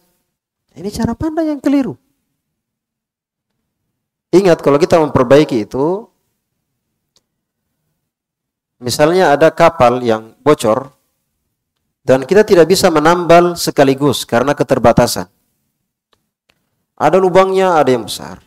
[0.75, 1.95] Ini cara pandang yang keliru.
[4.29, 6.05] Ingat kalau kita memperbaiki itu
[8.77, 10.93] misalnya ada kapal yang bocor
[12.05, 15.29] dan kita tidak bisa menambal sekaligus karena keterbatasan.
[16.99, 18.43] Ada lubangnya, ada yang besar,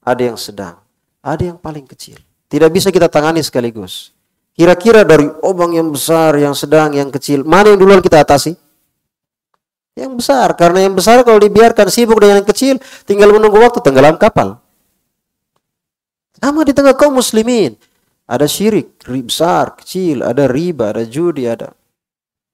[0.00, 0.78] ada yang sedang,
[1.20, 2.16] ada yang paling kecil.
[2.48, 4.14] Tidak bisa kita tangani sekaligus.
[4.54, 8.56] Kira-kira dari obang yang besar, yang sedang, yang kecil, mana yang duluan kita atasi?
[9.98, 14.14] Yang besar, karena yang besar kalau dibiarkan sibuk dengan yang kecil, tinggal menunggu waktu tenggelam
[14.14, 14.62] kapal.
[16.38, 17.74] Sama di tengah kaum muslimin.
[18.28, 21.72] Ada syirik, besar, kecil, ada riba, ada judi, ada.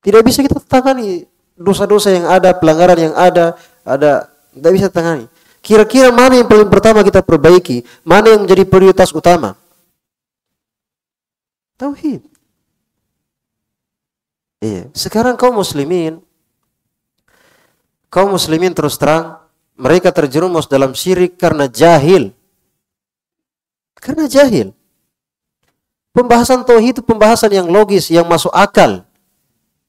[0.04, 1.26] Tidak bisa kita tangani
[1.58, 5.26] dosa-dosa yang ada, pelanggaran yang ada, ada tidak bisa tangani.
[5.64, 7.82] Kira-kira mana yang paling pertama kita perbaiki?
[8.04, 9.56] Mana yang menjadi prioritas utama?
[11.74, 12.22] Tauhid.
[14.62, 14.92] Iya.
[14.94, 16.22] Sekarang kaum muslimin,
[18.12, 19.42] kaum muslimin terus terang,
[19.74, 22.30] mereka terjerumus dalam syirik karena jahil.
[24.04, 24.76] Karena jahil.
[26.12, 29.08] Pembahasan tauhid itu pembahasan yang logis, yang masuk akal.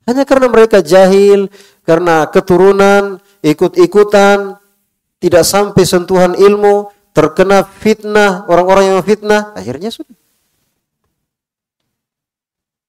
[0.07, 1.51] Hanya karena mereka jahil,
[1.84, 4.55] karena keturunan, ikut-ikutan,
[5.20, 10.16] tidak sampai sentuhan ilmu, terkena fitnah, orang-orang yang fitnah, akhirnya sudah.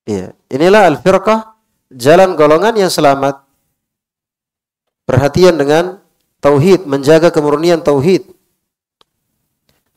[0.07, 1.59] Iya, inilah al-firqah,
[1.91, 3.43] jalan golongan yang selamat.
[5.03, 5.99] Perhatian dengan
[6.39, 8.36] tauhid, menjaga kemurnian tauhid.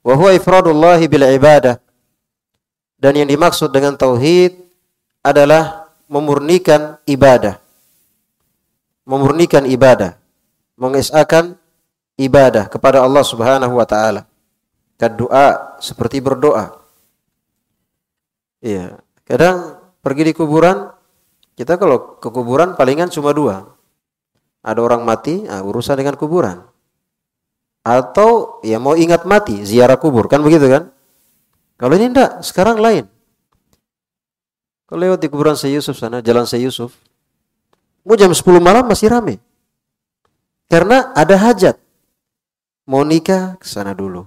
[0.10, 1.78] Wa huwa ifradullahi bil ibadah.
[2.97, 4.57] Dan yang dimaksud dengan tauhid
[5.22, 7.62] adalah memurnikan ibadah.
[9.05, 10.18] Memurnikan ibadah.
[10.82, 11.53] Mengesahkan
[12.18, 14.26] ibadah kepada Allah Subhanahu wa taala.
[14.97, 16.76] Doa seperti berdoa.
[18.60, 20.91] Iya, kadang pergi di kuburan,
[21.55, 23.64] kita kalau ke kuburan palingan cuma dua.
[24.60, 26.68] Ada orang mati, nah, urusan dengan kuburan.
[27.84, 30.91] Atau ya mau ingat mati, ziarah kubur, kan begitu kan?
[31.80, 33.07] Kalau ini enggak, sekarang lain.
[34.89, 36.91] Kalau lewat di kuburan Syekh Yusuf sana, jalan Syekh Yusuf,
[38.03, 39.39] mau jam 10 malam masih rame.
[40.69, 41.77] Karena ada hajat.
[42.89, 44.25] Mau nikah ke sana dulu.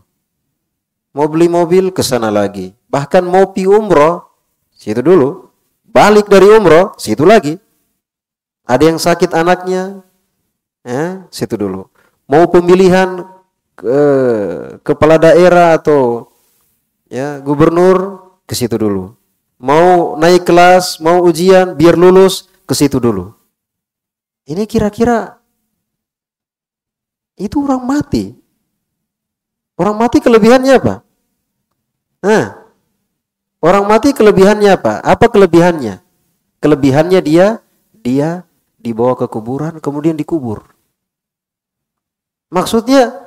[1.12, 2.72] Mau beli mobil ke sana lagi.
[2.88, 4.22] Bahkan mau pi umroh
[4.70, 5.50] situ dulu.
[5.82, 7.58] Balik dari umroh situ lagi.
[8.62, 10.06] Ada yang sakit anaknya,
[10.86, 11.90] ya, situ dulu.
[12.30, 13.26] Mau pemilihan
[13.76, 14.00] ke
[14.84, 16.32] kepala daerah atau
[17.08, 19.16] ya gubernur ke situ dulu.
[19.62, 23.30] Mau naik kelas, mau ujian biar lulus ke situ dulu.
[24.42, 25.38] Ini kira-kira
[27.38, 28.34] itu orang mati.
[29.78, 30.94] Orang mati kelebihannya apa?
[32.22, 32.44] Nah,
[33.62, 34.98] orang mati kelebihannya apa?
[35.00, 36.02] Apa kelebihannya?
[36.62, 37.62] Kelebihannya dia
[38.02, 38.46] dia
[38.82, 40.74] dibawa ke kuburan kemudian dikubur.
[42.50, 43.21] Maksudnya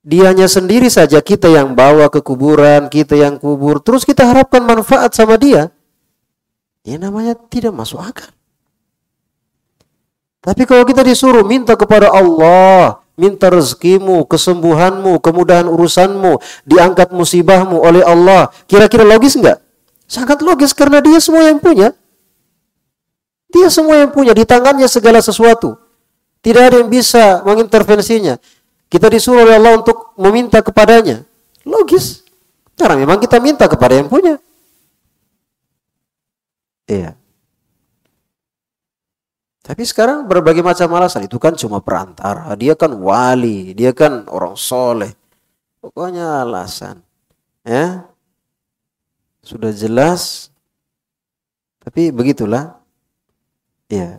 [0.00, 5.12] dianya sendiri saja kita yang bawa ke kuburan, kita yang kubur, terus kita harapkan manfaat
[5.12, 5.68] sama dia.
[6.80, 8.32] Ya namanya tidak masuk akal.
[10.40, 18.00] Tapi kalau kita disuruh minta kepada Allah, minta rezekimu, kesembuhanmu, kemudahan urusanmu, diangkat musibahmu oleh
[18.00, 18.48] Allah.
[18.64, 19.60] Kira-kira logis enggak?
[20.08, 21.92] Sangat logis karena dia semua yang punya.
[23.52, 25.76] Dia semua yang punya, di tangannya segala sesuatu.
[26.40, 28.40] Tidak ada yang bisa mengintervensinya.
[28.90, 31.22] Kita disuruh oleh Allah untuk meminta kepadanya.
[31.62, 32.26] Logis.
[32.74, 34.42] Karena memang kita minta kepada yang punya.
[36.90, 37.14] Iya.
[39.62, 42.50] Tapi sekarang berbagai macam alasan itu kan cuma perantara.
[42.58, 45.14] Dia kan wali, dia kan orang soleh.
[45.78, 46.98] Pokoknya alasan.
[47.62, 48.10] Ya.
[49.46, 50.50] Sudah jelas.
[51.78, 52.82] Tapi begitulah.
[53.86, 54.18] Ya.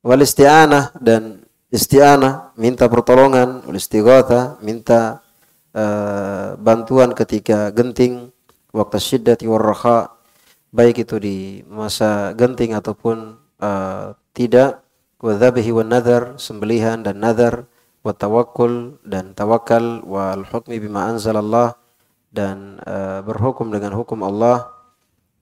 [0.00, 5.18] Wal isti'anah dan isti'anah minta pertolongan, istighatha minta
[5.74, 8.30] uh, bantuan ketika genting
[8.70, 10.14] waktu syiddati warraha
[10.70, 11.36] baik itu di
[11.66, 14.86] masa genting ataupun uh, tidak
[15.18, 17.66] wadzabihi wan nadhar sembelihan dan nadhar
[18.06, 21.74] wa tawakkul dan tawakal wal hukmi bima anzalallah
[22.30, 24.70] dan uh, berhukum dengan hukum Allah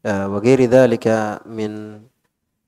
[0.08, 2.02] uh, wa ghairi dzalika min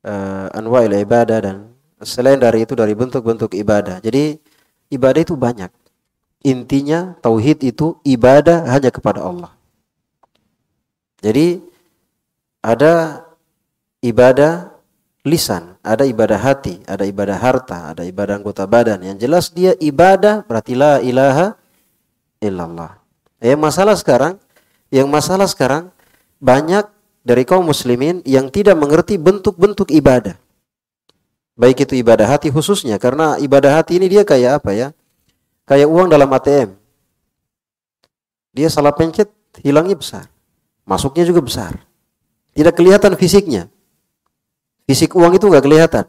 [0.07, 1.72] uh, anwa'il ibadah dan
[2.03, 4.03] selain dari itu dari bentuk-bentuk ibadah.
[4.03, 4.39] Jadi
[4.93, 5.71] ibadah itu banyak.
[6.43, 9.55] Intinya tauhid itu ibadah hanya kepada Allah.
[11.23, 11.63] Jadi
[12.59, 13.23] ada
[14.03, 14.75] ibadah
[15.23, 19.07] lisan, ada ibadah hati, ada ibadah harta, ada ibadah anggota badan.
[19.07, 21.55] Yang jelas dia ibadah berarti la ilaha
[22.43, 22.99] illallah.
[23.39, 24.35] Yang masalah sekarang,
[24.91, 25.95] yang masalah sekarang
[26.43, 26.91] banyak
[27.23, 30.35] dari kaum muslimin yang tidak mengerti bentuk-bentuk ibadah.
[31.53, 34.89] Baik itu ibadah hati khususnya karena ibadah hati ini dia kayak apa ya?
[35.69, 36.75] Kayak uang dalam ATM.
[38.53, 39.29] Dia salah pencet,
[39.61, 40.29] hilangnya besar.
[40.85, 41.77] Masuknya juga besar.
[42.53, 43.69] Tidak kelihatan fisiknya.
[44.85, 46.05] Fisik uang itu nggak kelihatan.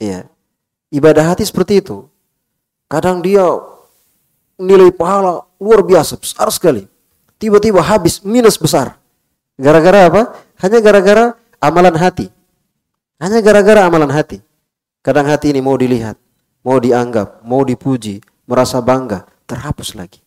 [0.00, 0.26] Iya.
[0.90, 2.10] Ibadah hati seperti itu.
[2.90, 3.46] Kadang dia
[4.58, 6.90] nilai pahala luar biasa, besar sekali.
[7.38, 8.98] Tiba-tiba habis, minus besar.
[9.54, 10.22] Gara-gara apa?
[10.58, 11.24] Hanya gara-gara
[11.62, 12.28] amalan hati.
[13.20, 14.40] Hanya gara-gara amalan hati.
[15.04, 16.16] Kadang hati ini mau dilihat,
[16.64, 20.24] mau dianggap, mau dipuji, merasa bangga, terhapus lagi.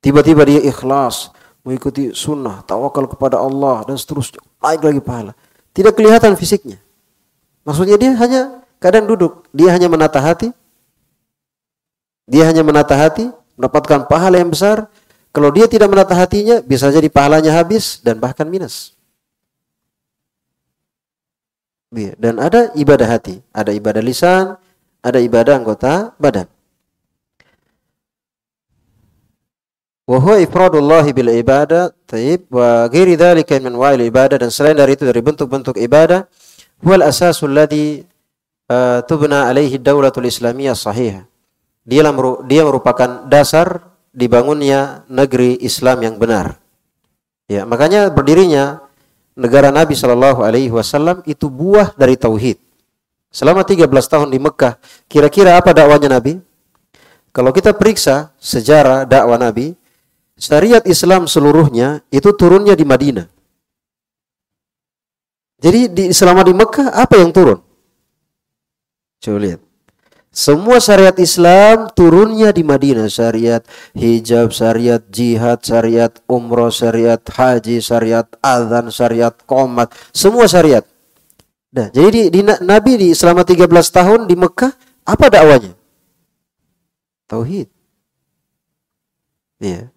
[0.00, 1.28] Tiba-tiba dia ikhlas,
[1.60, 4.40] mengikuti sunnah, tawakal kepada Allah, dan seterusnya.
[4.64, 5.32] Naik lagi pahala.
[5.76, 6.80] Tidak kelihatan fisiknya.
[7.68, 10.56] Maksudnya dia hanya kadang duduk, dia hanya menata hati,
[12.24, 13.28] dia hanya menata hati,
[13.60, 14.88] mendapatkan pahala yang besar.
[15.30, 18.96] Kalau dia tidak menata hatinya, bisa jadi pahalanya habis dan bahkan minus.
[21.90, 24.54] Iya, dan ada ibadah hati, ada ibadah lisan,
[25.02, 26.46] ada ibadah anggota badan.
[30.06, 34.94] Wa huwa ifradullah bil ibadah, taib wa ghairi dzalika min wa'il ibadah dan selain dari
[34.94, 36.26] itu dari bentuk-bentuk ibadah
[36.82, 38.06] huwa al-asasul ladzi
[38.70, 41.26] uh, tubna alaihi daulatul islamiyah sahihah.
[41.82, 42.06] Dia,
[42.46, 43.82] dia merupakan dasar
[44.14, 46.58] dibangunnya negeri Islam yang benar.
[47.50, 48.89] Ya, makanya berdirinya
[49.40, 52.60] negara Nabi Shallallahu Alaihi Wasallam itu buah dari tauhid.
[53.32, 54.76] Selama 13 tahun di Mekah,
[55.08, 56.36] kira-kira apa dakwanya Nabi?
[57.32, 59.72] Kalau kita periksa sejarah dakwah Nabi,
[60.36, 63.26] syariat Islam seluruhnya itu turunnya di Madinah.
[65.60, 67.60] Jadi di, selama di Mekah apa yang turun?
[69.20, 69.69] Coba lihat.
[70.30, 73.10] Semua syariat Islam turunnya di Madinah.
[73.10, 73.66] Syariat
[73.98, 79.90] hijab, syariat jihad, syariat umroh, syariat haji, syariat azan, syariat komat.
[80.14, 80.86] Semua syariat.
[81.74, 84.70] Nah, jadi di, di, Nabi di selama 13 tahun di Mekah,
[85.06, 85.74] apa dakwanya?
[87.26, 87.66] Tauhid.
[89.58, 89.90] Iya.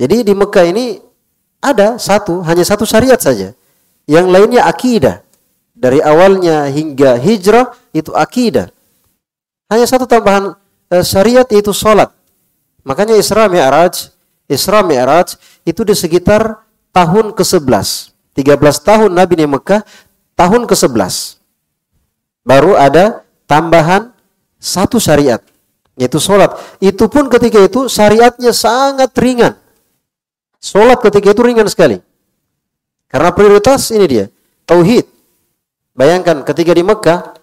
[0.00, 0.96] Jadi di Mekah ini
[1.60, 3.52] ada satu, hanya satu syariat saja.
[4.08, 5.20] Yang lainnya akidah.
[5.82, 8.70] Dari awalnya hingga hijrah itu akidah.
[9.66, 10.54] Hanya satu tambahan
[10.94, 12.14] eh, syariat yaitu sholat.
[12.86, 14.14] Makanya Isra Mi'raj,
[14.46, 15.34] Isra Mi'raj
[15.66, 16.62] itu di sekitar
[16.94, 18.14] tahun ke-11.
[18.38, 19.82] 13 tahun Nabi di Mekah,
[20.38, 21.42] tahun ke-11.
[22.46, 24.10] Baru ada tambahan
[24.56, 25.42] satu syariat,
[25.98, 26.56] yaitu sholat.
[26.80, 29.54] Itu pun ketika itu syariatnya sangat ringan.
[30.62, 32.00] Sholat ketika itu ringan sekali.
[33.10, 34.26] Karena prioritas ini dia,
[34.64, 35.11] tauhid.
[35.92, 37.36] Bayangkan ketika di Mekah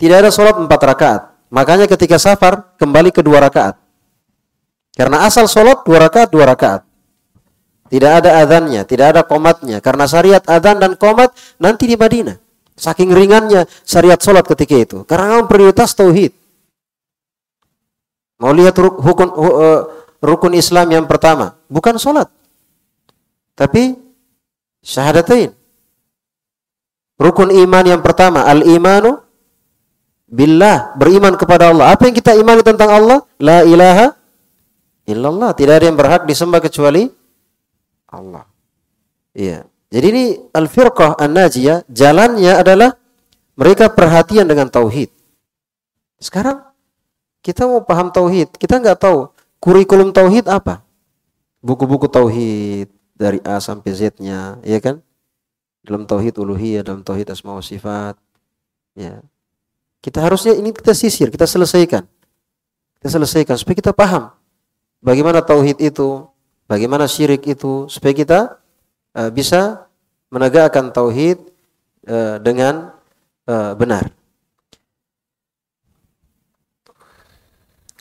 [0.00, 1.22] tidak ada sholat empat rakaat.
[1.52, 3.76] Makanya ketika safar kembali ke dua rakaat.
[4.96, 6.82] Karena asal sholat dua rakaat dua rakaat.
[7.90, 9.82] Tidak ada adhannya, tidak ada komatnya.
[9.82, 12.38] Karena syariat adhan dan komat nanti di Madinah.
[12.78, 14.98] Saking ringannya syariat sholat ketika itu.
[15.04, 16.32] Karena prioritas tauhid.
[18.40, 19.80] Mau lihat rukun, uh,
[20.24, 21.60] rukun Islam yang pertama.
[21.68, 22.32] Bukan sholat.
[23.52, 24.00] Tapi
[24.80, 25.59] syahadatain.
[27.20, 29.20] Rukun iman yang pertama, al-imanu
[30.24, 31.92] billah, beriman kepada Allah.
[31.92, 33.20] Apa yang kita imani tentang Allah?
[33.36, 34.16] La ilaha
[35.04, 35.52] illallah.
[35.52, 37.12] Tidak ada yang berhak disembah kecuali
[38.08, 38.48] Allah.
[39.36, 39.68] Iya.
[39.90, 42.96] Jadi ini al-firqah an-najiyah, jalannya adalah
[43.58, 45.12] mereka perhatian dengan tauhid.
[46.16, 46.62] Sekarang
[47.44, 49.28] kita mau paham tauhid, kita nggak tahu
[49.60, 50.80] kurikulum tauhid apa.
[51.60, 55.04] Buku-buku tauhid dari A sampai Z-nya, ya kan?
[55.80, 58.16] Dalam tauhid uluhiyah, dalam tauhid asma wa sifat.
[58.96, 59.24] Ya.
[60.00, 62.04] Kita harusnya ini kita sisir, kita selesaikan.
[63.00, 64.32] Kita selesaikan supaya kita paham
[65.00, 66.28] bagaimana tauhid itu,
[66.68, 68.38] bagaimana syirik itu, supaya kita
[69.16, 69.88] uh, bisa
[70.28, 71.40] menegakkan tauhid
[72.06, 72.92] uh, dengan
[73.48, 74.12] uh, benar.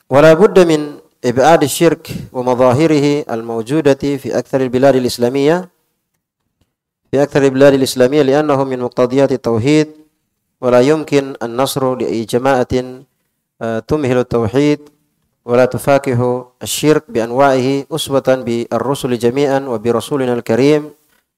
[0.09, 5.69] Wala budda min ibad syirk wa madahirihi al-mawjudati fi akthar al-bilad al-islamiyah
[7.10, 9.88] في أكثر البلاد الإسلامية لأنه من مقتضيات التوحيد
[10.60, 12.74] ولا يمكن النصر لأي جماعة
[13.88, 14.80] تمهل التوحيد
[15.44, 16.20] ولا تفاكه
[16.62, 20.90] الشرك بأنواعه أسوة بالرسل جميعا وبرسولنا الكريم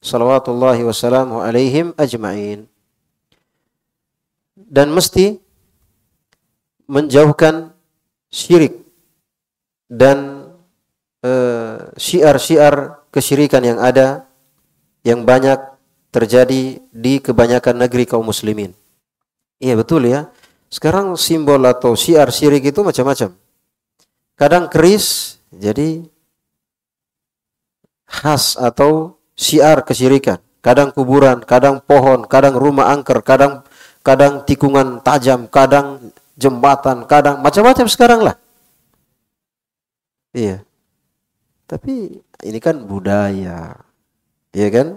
[0.03, 2.67] صلوات الله وسلامه عليهم أجمعين
[4.57, 5.37] dan mesti
[6.89, 7.77] menjauhkan
[8.33, 8.83] syirik
[9.87, 10.49] dan
[11.97, 14.27] syiar-syiar uh, kesyirikan yang ada
[15.02, 15.58] yang banyak
[16.12, 18.76] terjadi di kebanyakan negeri kaum muslimin.
[19.62, 20.30] Iya betul ya.
[20.72, 23.36] Sekarang simbol atau syiar syirik itu macam-macam.
[24.40, 26.06] Kadang keris jadi
[28.08, 30.40] khas atau syiar kesyirikan.
[30.62, 33.66] Kadang kuburan, kadang pohon, kadang rumah angker, kadang
[34.06, 38.36] kadang tikungan tajam, kadang jembatan, kadang macam-macam sekarang lah.
[40.32, 40.64] Iya.
[41.66, 43.91] Tapi ini kan budaya.
[44.52, 44.88] Iya kan?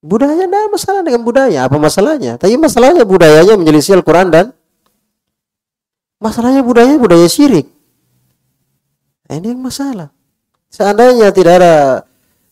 [0.00, 1.68] Budaya tidak masalah dengan budaya.
[1.68, 2.40] Apa masalahnya?
[2.40, 4.46] Tapi masalahnya budayanya menyelisih Al-Quran dan
[6.16, 7.68] masalahnya budaya budaya syirik.
[9.28, 10.08] Nah, ini yang masalah.
[10.70, 11.74] Seandainya tidak ada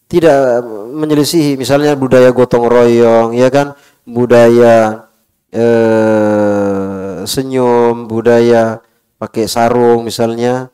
[0.09, 3.77] tidak menyelisihi misalnya budaya gotong royong ya kan
[4.09, 5.05] budaya
[5.53, 8.81] eh, senyum budaya
[9.21, 10.73] pakai sarung misalnya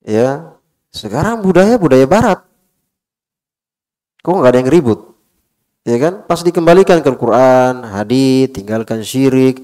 [0.00, 0.56] ya
[0.96, 2.40] sekarang budaya budaya barat
[4.24, 5.12] kok nggak ada yang ribut
[5.84, 9.60] ya kan pas dikembalikan ke Al-Quran hadis tinggalkan syirik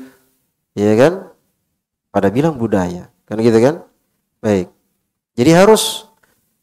[0.77, 1.33] ya kan
[2.13, 3.81] pada bilang budaya kan gitu kan
[4.45, 4.69] baik
[5.33, 6.05] jadi harus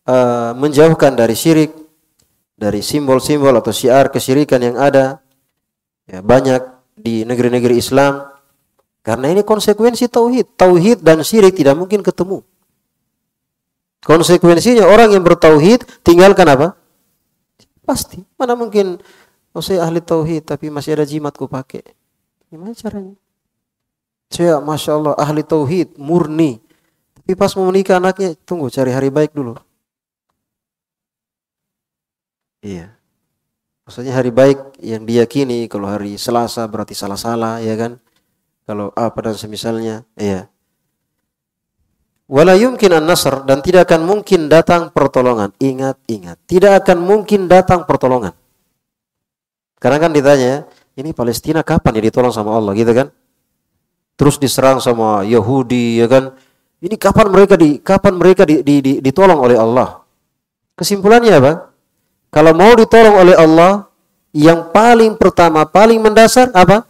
[0.06, 1.74] uh, menjauhkan dari syirik
[2.58, 5.22] dari simbol-simbol atau syiar kesyirikan yang ada
[6.10, 6.62] ya, banyak
[6.98, 8.38] di negeri-negeri Islam
[9.06, 10.60] karena ini konsekuensi tauhid.
[10.60, 12.44] Tauhid dan syirik tidak mungkin ketemu.
[14.04, 16.76] Konsekuensinya orang yang bertauhid tinggalkan apa?
[17.88, 18.20] Pasti.
[18.36, 19.00] Mana mungkin
[19.56, 21.88] oh saya ahli tauhid tapi masih ada jimat ku pakai.
[22.52, 23.16] Gimana caranya?
[24.28, 26.60] Saya masya Allah ahli tauhid murni.
[27.16, 29.56] Tapi pas mau menikah anaknya tunggu cari hari baik dulu.
[32.60, 32.92] Iya.
[33.88, 38.04] Maksudnya hari baik yang diyakini kalau hari Selasa berarti salah-salah ya kan.
[38.68, 40.52] Kalau apa dan semisalnya, iya.
[42.28, 45.56] Wala yumkin an-nasr dan tidak akan mungkin datang pertolongan.
[45.64, 46.36] Ingat, ingat.
[46.44, 48.36] Tidak akan mungkin datang pertolongan.
[49.80, 50.68] Karena kan ditanya,
[51.00, 53.08] ini Palestina kapan ya ditolong sama Allah gitu kan?
[54.20, 56.36] Terus diserang sama Yahudi ya kan?
[56.84, 60.04] Ini kapan mereka di kapan mereka di, di, di, ditolong oleh Allah?
[60.76, 61.54] Kesimpulannya apa?
[62.28, 63.88] Kalau mau ditolong oleh Allah,
[64.36, 66.84] yang paling pertama, paling mendasar apa?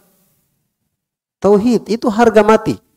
[1.38, 2.87] Tauhid, itu harga mati.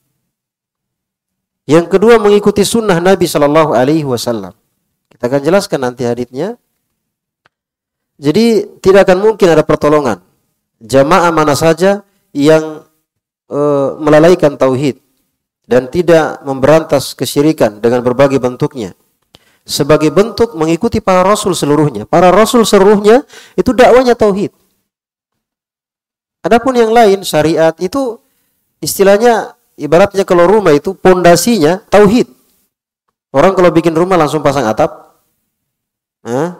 [1.71, 4.51] Yang kedua mengikuti sunnah Nabi Shallallahu Alaihi Wasallam.
[5.07, 6.59] Kita akan jelaskan nanti haditnya.
[8.19, 10.19] Jadi tidak akan mungkin ada pertolongan.
[10.83, 12.03] Jamaah mana saja
[12.35, 12.83] yang
[13.47, 13.59] e,
[14.03, 14.99] melalaikan tauhid
[15.63, 18.91] dan tidak memberantas kesyirikan dengan berbagai bentuknya
[19.63, 22.03] sebagai bentuk mengikuti para rasul seluruhnya.
[22.03, 23.23] Para rasul seluruhnya
[23.55, 24.51] itu dakwanya tauhid.
[26.41, 28.17] Adapun yang lain syariat itu
[28.81, 32.27] istilahnya ibaratnya kalau rumah itu pondasinya tauhid.
[33.31, 35.15] Orang kalau bikin rumah langsung pasang atap,
[36.27, 36.51] eh,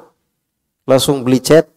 [0.88, 1.68] langsung beli cat.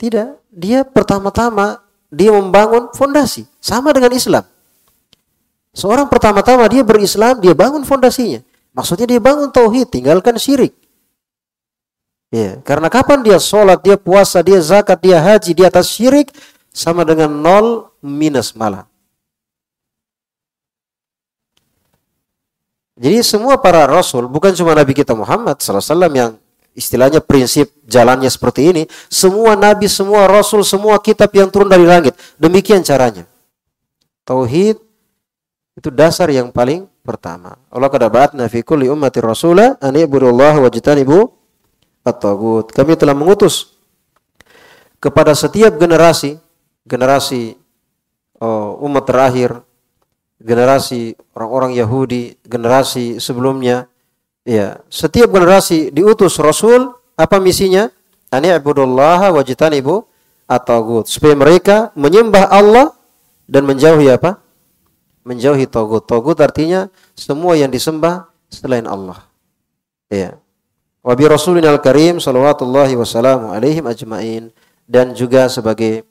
[0.00, 4.44] Tidak, dia pertama-tama dia membangun fondasi sama dengan Islam.
[5.72, 8.44] Seorang pertama-tama dia berislam, dia bangun fondasinya.
[8.76, 10.76] Maksudnya dia bangun tauhid, tinggalkan syirik.
[12.32, 16.32] Ya, karena kapan dia sholat, dia puasa, dia zakat, dia haji di atas syirik
[16.72, 18.88] sama dengan nol minus malah.
[22.92, 26.36] Jadi semua para rasul, bukan cuma Nabi kita Muhammad SAW yang
[26.76, 28.82] istilahnya prinsip jalannya seperti ini.
[29.08, 32.16] Semua nabi, semua rasul, semua kitab yang turun dari langit.
[32.40, 33.28] Demikian caranya.
[34.24, 34.76] Tauhid
[35.76, 37.56] itu dasar yang paling pertama.
[37.72, 41.32] Allah kada ba'atna fi kulli ummati rasula an ibudullah wa jitanibu
[42.04, 42.70] at-tagut.
[42.70, 43.74] Kami telah mengutus
[45.02, 46.38] kepada setiap generasi,
[46.86, 47.58] generasi
[48.38, 49.58] oh, umat terakhir,
[50.42, 53.86] generasi orang-orang Yahudi, generasi sebelumnya,
[54.42, 57.88] ya, setiap generasi diutus rasul, apa misinya?
[58.32, 60.04] An ibudullah wa jitanibu
[60.50, 61.06] at-tagut.
[61.06, 62.92] Supaya mereka menyembah Allah
[63.46, 64.42] dan menjauhi apa?
[65.26, 66.04] menjauhi togut.
[66.06, 69.22] Togut artinya semua yang disembah selain Allah.
[70.10, 70.36] Ya.
[71.02, 74.54] Wa bi Rasulina al-Karim sallallahu wasallamu alaihim ajmain
[74.86, 76.06] dan juga sebagai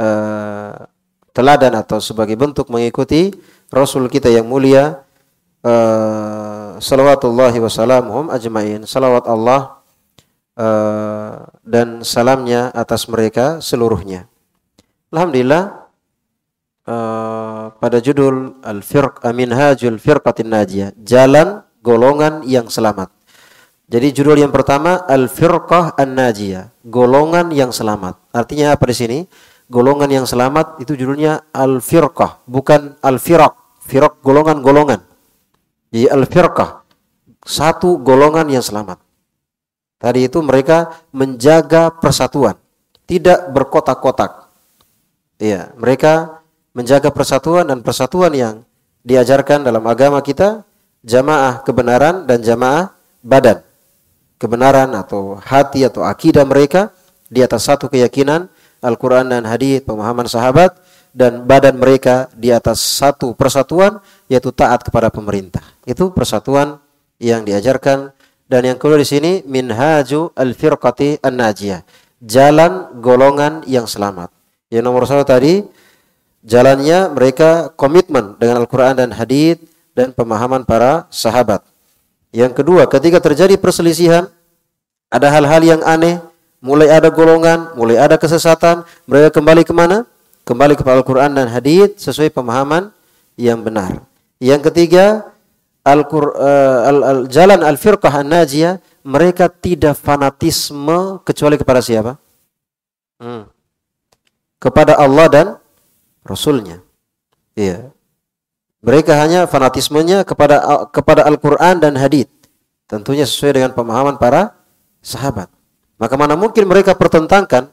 [0.00, 0.88] uh,
[1.36, 3.34] teladan atau sebagai bentuk mengikuti
[3.70, 5.06] Rasul kita yang mulia
[5.62, 8.82] uh, salawatullahi wasallamuhum ajmain.
[8.84, 9.80] Salawat Allah
[10.58, 14.26] uh, dan salamnya atas mereka seluruhnya.
[15.14, 15.80] Alhamdulillah
[16.90, 23.14] Eh, pada judul Al-Firq Aminhajul Firqatin Najiyah, jalan golongan yang selamat.
[23.86, 28.18] Jadi judul yang pertama Al-Firqah An-Najiyah, golongan yang selamat.
[28.34, 29.18] Artinya apa di sini?
[29.70, 33.59] Golongan yang selamat itu judulnya Al-Firqah, bukan Al-Firaq.
[33.90, 35.02] Firaq golongan-golongan.
[35.90, 36.86] Jadi Al-Firqah,
[37.42, 39.02] satu golongan yang selamat.
[39.98, 42.54] Tadi itu mereka menjaga persatuan,
[43.10, 44.46] tidak berkotak-kotak.
[45.42, 48.54] Iya, mereka menjaga persatuan dan persatuan yang
[49.02, 50.62] diajarkan dalam agama kita
[51.02, 53.64] jamaah kebenaran dan jamaah badan
[54.40, 56.88] kebenaran atau hati atau akidah mereka
[57.28, 58.48] di atas satu keyakinan
[58.80, 60.72] Al-Quran dan hadis pemahaman sahabat
[61.10, 63.98] dan badan mereka di atas satu persatuan
[64.30, 66.78] yaitu taat kepada pemerintah itu persatuan
[67.18, 68.14] yang diajarkan
[68.50, 71.82] dan yang kedua di sini minhaju al-firqati an-najiyah
[72.22, 74.30] jalan golongan yang selamat
[74.70, 75.66] yang nomor satu tadi
[76.44, 79.60] jalannya mereka komitmen dengan Al-Quran dan hadith
[79.92, 81.64] dan pemahaman para sahabat.
[82.30, 84.30] Yang kedua, ketika terjadi perselisihan
[85.10, 86.22] Ada hal-hal yang aneh,
[86.62, 90.06] mulai ada golongan, mulai ada kesesatan, mereka kembali ke mana?
[90.50, 92.90] Kembali kepada Al-Quran dan hadith sesuai pemahaman
[93.38, 94.02] yang benar.
[94.42, 95.30] Yang ketiga,
[95.86, 102.18] al, uh, al, al jalan al-firqah an-najiyah, mereka tidak fanatisme kecuali kepada siapa?
[103.22, 103.46] Hmm.
[104.58, 105.46] Kepada Allah dan
[106.26, 106.82] Rasulnya.
[107.54, 107.94] Iya.
[108.82, 112.26] Mereka hanya fanatismenya kepada kepada Al-Quran dan hadith.
[112.90, 114.58] Tentunya sesuai dengan pemahaman para
[114.98, 115.46] sahabat.
[115.94, 117.70] Maka mana mungkin mereka pertentangkan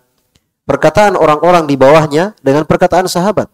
[0.67, 3.47] perkataan orang-orang di bawahnya dengan perkataan sahabat.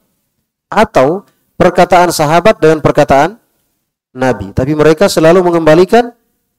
[0.68, 3.38] Atau perkataan sahabat dengan perkataan
[4.12, 4.52] Nabi.
[4.52, 6.12] Tapi mereka selalu mengembalikan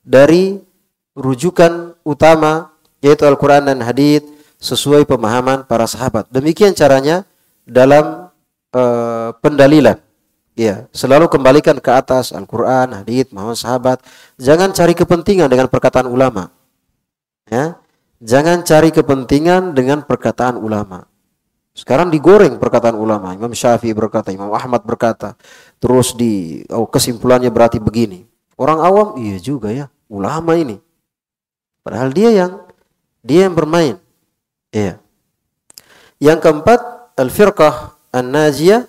[0.06, 0.62] dari
[1.18, 2.70] rujukan utama
[3.02, 4.24] yaitu Al-Quran dan hadith
[4.62, 6.30] sesuai pemahaman para sahabat.
[6.32, 7.26] Demikian caranya
[7.68, 8.32] dalam
[8.72, 10.00] uh, pendalilan.
[10.54, 13.98] Ya, selalu kembalikan ke atas Al-Quran, hadith, Muhammad sahabat.
[14.38, 16.46] Jangan cari kepentingan dengan perkataan ulama.
[17.50, 17.74] Ya,
[18.24, 21.04] jangan cari kepentingan dengan perkataan ulama.
[21.76, 23.36] Sekarang digoreng perkataan ulama.
[23.36, 25.36] Imam Syafi'i berkata, Imam Ahmad berkata.
[25.82, 28.24] Terus di oh, kesimpulannya berarti begini.
[28.54, 30.78] Orang awam, iya juga ya, ulama ini.
[31.82, 32.52] Padahal dia yang
[33.26, 33.98] dia yang bermain.
[34.70, 35.02] Iya.
[36.22, 36.80] Yang keempat,
[37.18, 38.86] al-firqah an-najiyah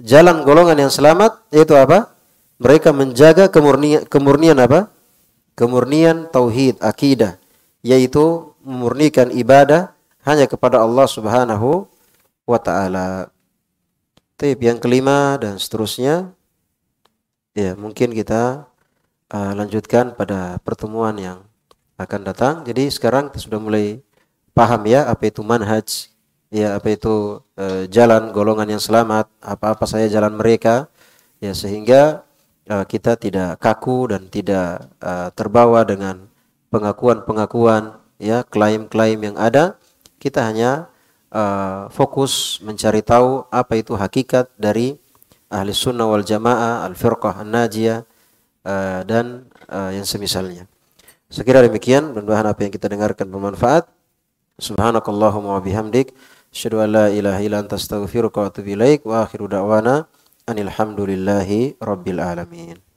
[0.00, 2.16] jalan golongan yang selamat yaitu apa?
[2.60, 4.88] Mereka menjaga kemurnian, kemurnian apa?
[5.52, 7.39] Kemurnian tauhid, akidah,
[7.80, 11.88] yaitu memurnikan ibadah hanya kepada Allah Subhanahu
[12.44, 13.32] wa taala.
[14.40, 16.32] Tip yang kelima dan seterusnya
[17.52, 18.64] ya mungkin kita
[19.32, 21.38] uh, lanjutkan pada pertemuan yang
[22.00, 22.54] akan datang.
[22.64, 24.00] Jadi sekarang kita sudah mulai
[24.56, 26.08] paham ya apa itu manhaj
[26.50, 30.88] ya apa itu e, jalan golongan yang selamat, apa-apa saya jalan mereka
[31.38, 32.24] ya sehingga
[32.64, 34.88] e, kita tidak kaku dan tidak
[35.36, 36.29] terbawa dengan
[36.70, 39.76] pengakuan-pengakuan ya klaim-klaim yang ada,
[40.22, 40.88] kita hanya
[41.28, 41.42] e,
[41.90, 44.96] fokus mencari tahu apa itu hakikat dari
[45.50, 48.06] ahli sunnah wal jamaah, al-firqah an-najiyah
[48.62, 50.70] e, dan e, yang semisalnya.
[51.30, 53.86] Sekira demikian, mudah-mudahan apa yang kita dengarkan bermanfaat.
[54.58, 56.10] Subhanakallahumma wa bihamdik.
[56.50, 60.10] Asyhadu an la ilaha illa anta astaghfiruka wa atubu ilaik wa akhiru da'wana
[60.50, 62.89] anil hamdulillahi rabbil alamin.